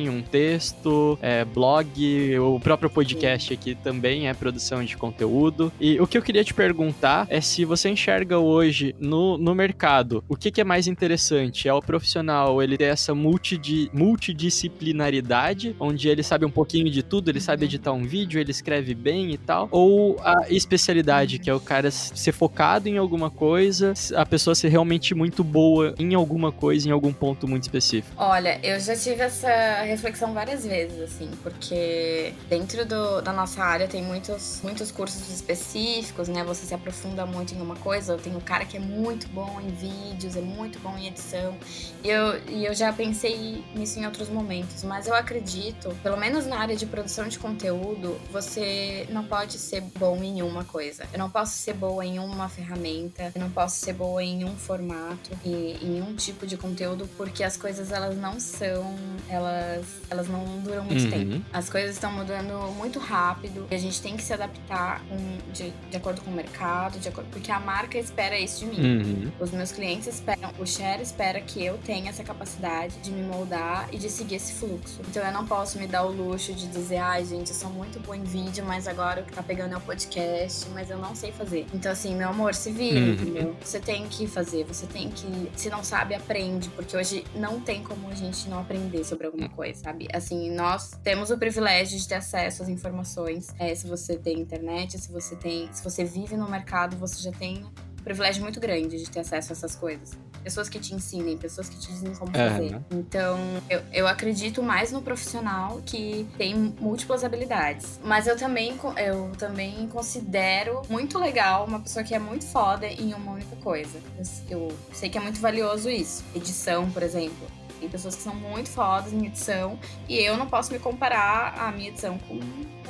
um 0.08 0.20
texto, 0.20 1.18
é, 1.22 1.44
blog, 1.46 2.38
o 2.38 2.60
próprio 2.60 2.90
podcast 2.90 3.54
aqui 3.54 3.74
também 3.74 4.28
é 4.28 4.34
produção 4.34 4.84
de 4.84 4.96
conteúdo. 4.96 5.72
E 5.80 5.98
o 5.98 6.06
que 6.06 6.18
eu 6.18 6.22
queria 6.22 6.44
te 6.44 6.52
perguntar 6.52 7.26
é 7.30 7.40
se 7.40 7.64
você 7.64 7.88
enxerga 7.88 8.38
hoje 8.38 8.94
no, 8.98 9.38
no 9.38 9.54
mercado, 9.54 10.22
o 10.28 10.36
que, 10.36 10.50
que 10.50 10.60
é 10.60 10.64
mais 10.64 10.86
interessante? 10.86 11.68
É 11.68 11.72
o 11.72 11.80
profissional 11.80 12.62
ele 12.62 12.76
ter 12.76 12.84
essa 12.84 13.14
multidi, 13.14 13.90
multidisciplinaridade, 13.94 15.74
onde 15.80 16.08
ele 16.08 16.22
sabe 16.22 16.44
um 16.44 16.50
pouquinho 16.50 16.90
de 16.90 17.02
tudo, 17.02 17.30
ele 17.30 17.40
sabe 17.40 17.64
editar 17.64 17.92
um 17.92 18.04
vídeo, 18.04 18.38
ele 18.38 18.50
escreve 18.50 18.94
bem 18.94 19.30
e 19.30 19.38
tal, 19.38 19.68
ou 19.70 20.20
a 20.22 20.50
especialidade, 20.50 21.38
que 21.38 21.48
é 21.48 21.54
o 21.54 21.60
cara 21.60 21.90
ser 21.90 22.32
focado 22.32 22.88
em 22.88 22.98
alguma 22.98 23.30
coisa, 23.30 23.94
a 24.14 24.26
pessoa 24.26 24.54
ser 24.54 24.68
realmente 24.68 25.14
muito 25.14 25.42
boa 25.42 25.94
em 25.98 26.14
alguma 26.14 26.52
coisa, 26.52 26.86
em 26.86 26.92
algum 26.92 27.12
ponto 27.12 27.48
muito 27.48 27.62
específico? 27.62 28.14
Olha, 28.18 28.60
eu 28.62 28.78
já 28.78 28.94
tive 28.94 29.19
essa 29.22 29.82
reflexão 29.82 30.32
várias 30.32 30.64
vezes, 30.64 31.00
assim, 31.00 31.30
porque 31.42 32.34
dentro 32.48 32.84
do, 32.84 33.20
da 33.20 33.32
nossa 33.32 33.62
área 33.62 33.86
tem 33.86 34.02
muitos, 34.02 34.60
muitos 34.62 34.90
cursos 34.90 35.28
específicos, 35.30 36.28
né? 36.28 36.44
Você 36.44 36.66
se 36.66 36.74
aprofunda 36.74 37.24
muito 37.26 37.54
em 37.54 37.60
uma 37.60 37.76
coisa. 37.76 38.12
Eu 38.12 38.18
tenho 38.18 38.36
um 38.36 38.40
cara 38.40 38.64
que 38.64 38.76
é 38.76 38.80
muito 38.80 39.28
bom 39.28 39.60
em 39.60 39.68
vídeos, 39.68 40.36
é 40.36 40.40
muito 40.40 40.78
bom 40.80 40.96
em 40.96 41.06
edição. 41.06 41.56
E 42.02 42.08
eu, 42.08 42.40
e 42.48 42.64
eu 42.64 42.74
já 42.74 42.92
pensei 42.92 43.64
nisso 43.74 43.98
em 43.98 44.06
outros 44.06 44.28
momentos, 44.28 44.84
mas 44.84 45.06
eu 45.06 45.14
acredito, 45.14 45.94
pelo 46.02 46.16
menos 46.16 46.46
na 46.46 46.58
área 46.58 46.76
de 46.76 46.86
produção 46.86 47.28
de 47.28 47.38
conteúdo, 47.38 48.20
você 48.30 49.06
não 49.10 49.24
pode 49.24 49.58
ser 49.58 49.82
bom 49.98 50.22
em 50.22 50.42
uma 50.42 50.64
coisa. 50.64 51.06
Eu 51.12 51.18
não 51.18 51.30
posso 51.30 51.56
ser 51.56 51.74
boa 51.74 52.04
em 52.04 52.18
uma 52.18 52.48
ferramenta, 52.48 53.32
eu 53.34 53.40
não 53.40 53.50
posso 53.50 53.76
ser 53.76 53.92
boa 53.92 54.22
em 54.22 54.44
um 54.44 54.56
formato 54.56 55.30
e 55.44 55.78
em 55.82 56.02
um 56.02 56.14
tipo 56.14 56.46
de 56.46 56.56
conteúdo, 56.56 57.08
porque 57.16 57.42
as 57.42 57.56
coisas 57.56 57.90
elas 57.92 58.16
não 58.16 58.38
são, 58.40 58.96
elas, 59.28 59.84
elas 60.10 60.28
não 60.28 60.44
duram 60.60 60.84
muito 60.84 61.04
Uhum. 61.04 61.10
tempo. 61.10 61.44
As 61.52 61.68
coisas 61.68 61.92
estão 61.94 62.12
mudando 62.12 62.52
muito 62.76 62.98
rápido 62.98 63.66
e 63.70 63.74
a 63.74 63.78
gente 63.78 64.00
tem 64.00 64.16
que 64.16 64.22
se 64.22 64.32
adaptar 64.32 65.02
com- 65.08 65.52
de, 65.52 65.72
de 65.90 65.96
acordo 65.96 66.20
com 66.22 66.30
o 66.30 66.34
mercado, 66.34 66.98
de 66.98 67.08
acordo, 67.08 67.28
porque 67.30 67.50
a 67.50 67.60
marca 67.60 67.98
espera 67.98 68.38
isso 68.38 68.64
de 68.64 68.66
mim. 68.66 69.02
Uhum. 69.26 69.32
Os 69.40 69.50
meus 69.50 69.72
clientes 69.72 70.06
esperam, 70.08 70.50
o 70.58 70.66
share 70.66 71.02
espera 71.02 71.40
que 71.40 71.64
eu 71.64 71.78
tenha 71.78 72.10
essa 72.10 72.22
capacidade 72.22 72.96
de 72.98 73.10
me 73.10 73.22
moldar 73.22 73.88
e 73.92 73.98
de 73.98 74.08
seguir 74.08 74.36
esse 74.36 74.52
fluxo. 74.54 75.00
Então 75.08 75.22
eu 75.24 75.32
não 75.32 75.46
posso 75.46 75.78
me 75.78 75.86
dar 75.86 76.04
o 76.04 76.10
luxo 76.10 76.52
de 76.52 76.66
dizer, 76.68 76.98
ai 76.98 77.24
gente, 77.24 77.48
eu 77.50 77.54
sou 77.56 77.70
muito 77.70 77.98
boa 78.00 78.16
em 78.16 78.24
vídeo, 78.24 78.64
mas 78.66 78.86
agora 78.88 79.20
o 79.22 79.24
que 79.24 79.32
tá 79.32 79.42
pegando 79.42 79.74
é 79.74 79.76
o 79.76 79.80
podcast, 79.80 80.66
mas 80.74 80.90
eu 80.90 80.98
não 80.98 81.14
sei 81.14 81.32
fazer. 81.32 81.66
Então 81.74 81.90
assim, 81.90 82.14
meu 82.14 82.28
amor, 82.28 82.54
se 82.54 82.70
vira, 82.70 83.00
Uhum. 83.00 83.12
entendeu? 83.12 83.56
Você 83.62 83.78
tem 83.80 84.06
que 84.08 84.26
fazer, 84.26 84.64
você 84.64 84.86
tem 84.86 85.10
que. 85.10 85.50
Se 85.56 85.68
não 85.70 85.82
sabe, 85.84 86.14
aprende, 86.14 86.68
porque 86.70 86.96
hoje 86.96 87.24
não 87.34 87.60
tem 87.60 87.82
como 87.82 88.08
a 88.08 88.14
gente 88.14 88.48
não 88.48 88.60
aprender 88.60 88.99
sobre 89.04 89.26
alguma 89.26 89.48
coisa, 89.48 89.82
sabe? 89.82 90.08
Assim, 90.12 90.50
nós 90.50 90.92
temos 91.02 91.30
o 91.30 91.38
privilégio 91.38 91.98
de 91.98 92.06
ter 92.06 92.16
acesso 92.16 92.62
às 92.62 92.68
informações. 92.68 93.48
É, 93.58 93.74
se 93.74 93.86
você 93.86 94.16
tem 94.16 94.40
internet, 94.40 94.98
se 94.98 95.10
você 95.10 95.36
tem. 95.36 95.68
Se 95.72 95.82
você 95.82 96.04
vive 96.04 96.36
no 96.36 96.48
mercado, 96.48 96.96
você 96.96 97.22
já 97.22 97.32
tem 97.32 97.64
um 97.64 98.02
privilégio 98.02 98.42
muito 98.42 98.58
grande 98.60 98.98
de 98.98 99.10
ter 99.10 99.20
acesso 99.20 99.52
a 99.52 99.54
essas 99.54 99.74
coisas. 99.74 100.16
Pessoas 100.42 100.70
que 100.70 100.78
te 100.78 100.94
ensinem, 100.94 101.36
pessoas 101.36 101.68
que 101.68 101.78
te 101.78 101.88
dizem 101.88 102.14
como 102.14 102.32
Aham. 102.34 102.50
fazer. 102.50 102.80
Então, 102.90 103.38
eu, 103.68 103.82
eu 103.92 104.08
acredito 104.08 104.62
mais 104.62 104.90
no 104.90 105.02
profissional 105.02 105.82
que 105.84 106.26
tem 106.38 106.54
múltiplas 106.54 107.24
habilidades. 107.24 108.00
Mas 108.02 108.26
eu 108.26 108.38
também, 108.38 108.74
eu 108.96 109.32
também 109.36 109.86
considero 109.88 110.80
muito 110.88 111.18
legal 111.18 111.66
uma 111.66 111.80
pessoa 111.80 112.02
que 112.02 112.14
é 112.14 112.18
muito 112.18 112.46
foda 112.46 112.86
em 112.86 113.12
uma 113.12 113.32
única 113.32 113.54
coisa. 113.56 114.00
Eu, 114.48 114.68
eu 114.68 114.76
sei 114.94 115.10
que 115.10 115.18
é 115.18 115.20
muito 115.20 115.40
valioso 115.40 115.90
isso. 115.90 116.24
Edição, 116.34 116.90
por 116.90 117.02
exemplo. 117.02 117.59
Tem 117.80 117.88
pessoas 117.88 118.14
que 118.14 118.22
são 118.22 118.34
muito 118.34 118.68
fodas 118.68 119.12
em 119.12 119.26
edição 119.26 119.78
e 120.08 120.18
eu 120.18 120.36
não 120.36 120.46
posso 120.46 120.70
me 120.72 120.78
comparar 120.78 121.54
a 121.58 121.72
minha 121.72 121.88
edição 121.88 122.18
com 122.18 122.38